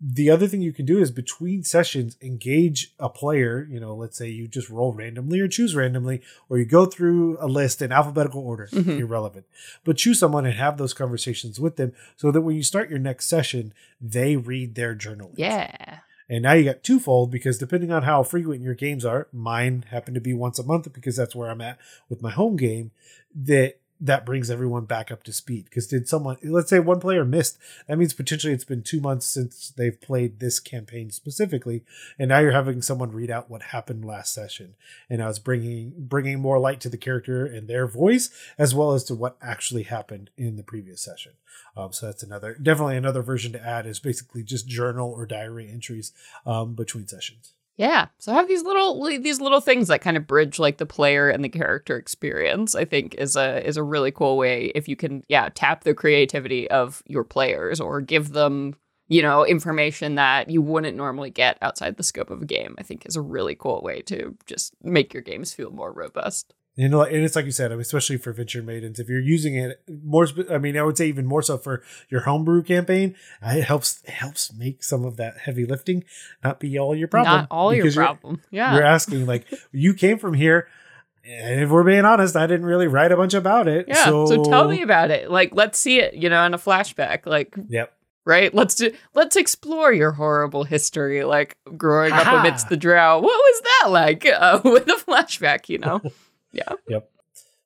the 0.00 0.30
other 0.30 0.46
thing 0.46 0.60
you 0.62 0.72
can 0.72 0.86
do 0.86 0.98
is 0.98 1.10
between 1.10 1.62
sessions 1.62 2.16
engage 2.22 2.92
a 3.00 3.08
player 3.08 3.66
you 3.70 3.80
know 3.80 3.94
let's 3.94 4.16
say 4.16 4.28
you 4.28 4.46
just 4.46 4.70
roll 4.70 4.92
randomly 4.92 5.40
or 5.40 5.48
choose 5.48 5.74
randomly 5.74 6.20
or 6.48 6.58
you 6.58 6.64
go 6.64 6.86
through 6.86 7.36
a 7.40 7.46
list 7.48 7.82
in 7.82 7.90
alphabetical 7.92 8.40
order 8.42 8.68
Mhm. 8.72 9.00
irrelevant 9.00 9.46
but 9.84 9.96
choose 9.96 10.18
someone 10.20 10.46
and 10.46 10.54
have 10.54 10.78
those 10.78 10.94
conversations 10.94 11.58
with 11.58 11.76
them 11.76 11.92
so 12.16 12.30
that 12.30 12.42
when 12.42 12.54
you 12.56 12.62
start 12.62 12.90
your 12.90 12.98
next 13.00 13.26
session 13.26 13.72
they 14.00 14.36
read 14.36 14.74
their 14.76 14.94
journal 14.94 15.32
Yeah. 15.36 15.98
And 16.28 16.42
now 16.42 16.52
you 16.54 16.64
got 16.64 16.82
twofold 16.82 17.30
because 17.30 17.58
depending 17.58 17.92
on 17.92 18.02
how 18.02 18.22
frequent 18.22 18.62
your 18.62 18.74
games 18.74 19.04
are, 19.04 19.28
mine 19.32 19.84
happen 19.90 20.14
to 20.14 20.20
be 20.20 20.34
once 20.34 20.58
a 20.58 20.64
month 20.64 20.92
because 20.92 21.16
that's 21.16 21.36
where 21.36 21.50
I'm 21.50 21.60
at 21.60 21.78
with 22.08 22.22
my 22.22 22.30
home 22.30 22.56
game. 22.56 22.90
That 23.34 23.78
that 24.00 24.26
brings 24.26 24.50
everyone 24.50 24.84
back 24.84 25.10
up 25.10 25.22
to 25.24 25.32
speed. 25.32 25.64
Because 25.64 25.86
did 25.86 26.08
someone, 26.08 26.36
let's 26.42 26.70
say 26.70 26.78
one 26.78 27.00
player 27.00 27.24
missed, 27.24 27.58
that 27.86 27.98
means 27.98 28.14
potentially 28.14 28.52
it's 28.52 28.64
been 28.64 28.82
two 28.82 29.00
months 29.00 29.26
since 29.26 29.70
they've 29.70 30.00
played 30.00 30.38
this 30.38 30.60
campaign 30.60 31.10
specifically, 31.10 31.84
and 32.18 32.28
now 32.28 32.38
you're 32.38 32.52
having 32.52 32.82
someone 32.82 33.12
read 33.12 33.30
out 33.30 33.50
what 33.50 33.62
happened 33.62 34.04
last 34.04 34.32
session, 34.32 34.74
and 35.08 35.20
now 35.20 35.28
it's 35.28 35.38
bringing 35.38 35.92
bringing 35.96 36.40
more 36.40 36.58
light 36.58 36.80
to 36.80 36.88
the 36.88 36.96
character 36.96 37.44
and 37.46 37.68
their 37.68 37.86
voice 37.86 38.30
as 38.58 38.74
well 38.74 38.92
as 38.92 39.04
to 39.04 39.14
what 39.14 39.36
actually 39.40 39.84
happened 39.84 40.30
in 40.36 40.56
the 40.56 40.62
previous 40.62 41.00
session. 41.00 41.32
Um, 41.76 41.92
so 41.92 42.06
that's 42.06 42.22
another, 42.22 42.54
definitely 42.54 42.96
another 42.96 43.22
version 43.22 43.52
to 43.52 43.66
add 43.66 43.86
is 43.86 43.98
basically 43.98 44.42
just 44.42 44.66
journal 44.66 45.10
or 45.10 45.26
diary 45.26 45.68
entries 45.70 46.12
um, 46.46 46.74
between 46.74 47.06
sessions. 47.06 47.52
Yeah. 47.76 48.06
So 48.18 48.32
have 48.32 48.48
these 48.48 48.62
little 48.62 49.04
these 49.04 49.40
little 49.40 49.60
things 49.60 49.88
that 49.88 50.00
kind 50.00 50.16
of 50.16 50.26
bridge 50.26 50.58
like 50.58 50.78
the 50.78 50.86
player 50.86 51.28
and 51.28 51.44
the 51.44 51.48
character 51.48 51.96
experience. 51.96 52.74
I 52.74 52.84
think 52.86 53.14
is 53.16 53.36
a 53.36 53.66
is 53.66 53.76
a 53.76 53.82
really 53.82 54.10
cool 54.10 54.36
way 54.38 54.72
if 54.74 54.88
you 54.88 54.96
can 54.96 55.22
yeah 55.28 55.50
tap 55.54 55.84
the 55.84 55.94
creativity 55.94 56.70
of 56.70 57.02
your 57.06 57.24
players 57.24 57.78
or 57.80 58.00
give 58.00 58.32
them 58.32 58.74
you 59.08 59.20
know 59.20 59.44
information 59.44 60.14
that 60.14 60.48
you 60.50 60.62
wouldn't 60.62 60.96
normally 60.96 61.30
get 61.30 61.58
outside 61.60 61.96
the 61.96 62.02
scope 62.02 62.30
of 62.30 62.42
a 62.42 62.46
game. 62.46 62.74
I 62.78 62.82
think 62.82 63.04
is 63.04 63.16
a 63.16 63.20
really 63.22 63.54
cool 63.54 63.82
way 63.82 64.00
to 64.02 64.36
just 64.46 64.74
make 64.82 65.12
your 65.12 65.22
games 65.22 65.52
feel 65.52 65.70
more 65.70 65.92
robust. 65.92 66.54
You 66.78 66.90
know, 66.90 67.02
and 67.02 67.24
it's 67.24 67.34
like 67.34 67.46
you 67.46 67.52
said, 67.52 67.72
especially 67.72 68.18
for 68.18 68.32
Venture 68.34 68.62
Maidens, 68.62 69.00
if 69.00 69.08
you're 69.08 69.18
using 69.18 69.56
it 69.56 69.80
more, 70.04 70.26
I 70.50 70.58
mean, 70.58 70.76
I 70.76 70.82
would 70.82 70.98
say 70.98 71.08
even 71.08 71.24
more 71.24 71.40
so 71.40 71.56
for 71.56 71.82
your 72.10 72.20
homebrew 72.20 72.62
campaign, 72.62 73.14
uh, 73.42 73.54
it 73.56 73.64
helps 73.64 74.02
helps 74.06 74.52
make 74.52 74.82
some 74.84 75.04
of 75.06 75.16
that 75.16 75.38
heavy 75.38 75.64
lifting 75.64 76.04
not 76.44 76.60
be 76.60 76.78
all 76.78 76.94
your 76.94 77.08
problem. 77.08 77.34
Not 77.34 77.48
all 77.50 77.72
your 77.74 77.84
because 77.84 77.96
you're- 77.96 78.04
problem. 78.06 78.42
Yeah. 78.50 78.74
You're 78.74 78.84
asking 78.84 79.24
like 79.24 79.46
you 79.72 79.94
came 79.94 80.18
from 80.18 80.34
here, 80.34 80.68
and 81.24 81.62
if 81.62 81.70
we're 81.70 81.82
being 81.82 82.04
honest, 82.04 82.36
I 82.36 82.46
didn't 82.46 82.66
really 82.66 82.88
write 82.88 83.10
a 83.10 83.16
bunch 83.16 83.32
about 83.32 83.68
it. 83.68 83.86
yeah. 83.88 84.04
So, 84.04 84.26
so 84.26 84.44
tell 84.44 84.68
me 84.68 84.82
about 84.82 85.10
it. 85.10 85.30
Like 85.30 85.54
let's 85.54 85.78
see 85.78 85.98
it, 86.00 86.12
you 86.12 86.28
know, 86.28 86.44
in 86.44 86.52
a 86.52 86.58
flashback. 86.58 87.24
Like 87.24 87.54
Yep. 87.70 87.90
right? 88.26 88.52
Let's 88.54 88.74
do 88.74 88.92
let's 89.14 89.34
explore 89.36 89.94
your 89.94 90.12
horrible 90.12 90.64
history, 90.64 91.24
like 91.24 91.56
growing 91.78 92.12
up 92.12 92.26
amidst 92.26 92.68
the 92.68 92.76
drought. 92.76 93.22
What 93.22 93.28
was 93.34 93.62
that 93.64 93.90
like 93.90 94.26
uh, 94.26 94.60
with 94.64 94.86
a 94.88 95.02
flashback? 95.08 95.70
You 95.70 95.78
know? 95.78 96.02
yeah. 96.56 96.74
Yep. 96.88 97.10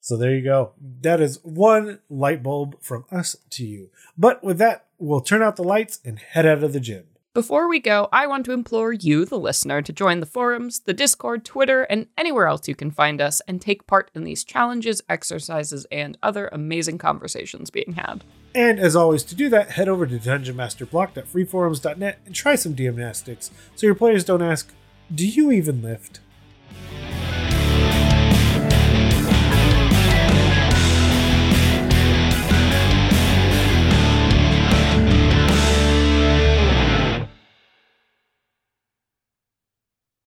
So 0.00 0.16
there 0.16 0.35
you 0.35 0.42
go. 0.42 0.72
That 1.03 1.20
is 1.20 1.44
one 1.44 2.00
light 2.09 2.42
bulb 2.42 2.81
from 2.81 3.05
us 3.11 3.37
to 3.50 3.66
you. 3.66 3.90
But 4.16 4.42
with 4.42 4.57
that, 4.59 4.87
we'll 4.98 5.20
turn 5.20 5.42
out 5.42 5.57
the 5.57 5.64
lights 5.64 6.00
and 6.05 6.18
head 6.18 6.46
out 6.46 6.64
of 6.64 6.72
the 6.72 6.81
gym. 6.81 7.05
Before 7.33 7.68
we 7.68 7.79
go, 7.79 8.09
I 8.12 8.26
want 8.26 8.44
to 8.46 8.53
implore 8.53 8.92
you, 8.92 9.24
the 9.24 9.38
listener, 9.38 9.83
to 9.83 9.92
join 9.92 10.18
the 10.18 10.26
forums, 10.26 10.81
the 10.81 10.92
Discord, 10.92 11.44
Twitter, 11.44 11.85
and 11.85 12.09
anywhere 12.18 12.48
else 12.48 12.66
you 12.66 12.74
can 12.74 12.90
find 12.90 13.20
us 13.20 13.40
and 13.46 13.61
take 13.61 13.87
part 13.87 14.11
in 14.16 14.24
these 14.24 14.42
challenges, 14.42 15.00
exercises, 15.09 15.87
and 15.92 16.18
other 16.24 16.48
amazing 16.50 16.98
conversations 16.98 17.70
being 17.70 17.92
had. 17.92 18.24
And 18.53 18.81
as 18.81 18.96
always, 18.96 19.22
to 19.24 19.37
do 19.37 19.48
that, 19.50 19.70
head 19.70 19.88
over 19.88 20.09
to 20.09 20.18
dungeonmasterblock.freeforums.net 20.18 22.18
and 22.26 22.35
try 22.35 22.57
some 22.57 22.74
DMnastics 22.74 23.50
so 23.76 23.87
your 23.87 23.94
players 23.94 24.24
don't 24.24 24.42
ask, 24.42 24.74
Do 25.14 25.24
you 25.24 25.53
even 25.53 25.83
lift? 25.83 26.18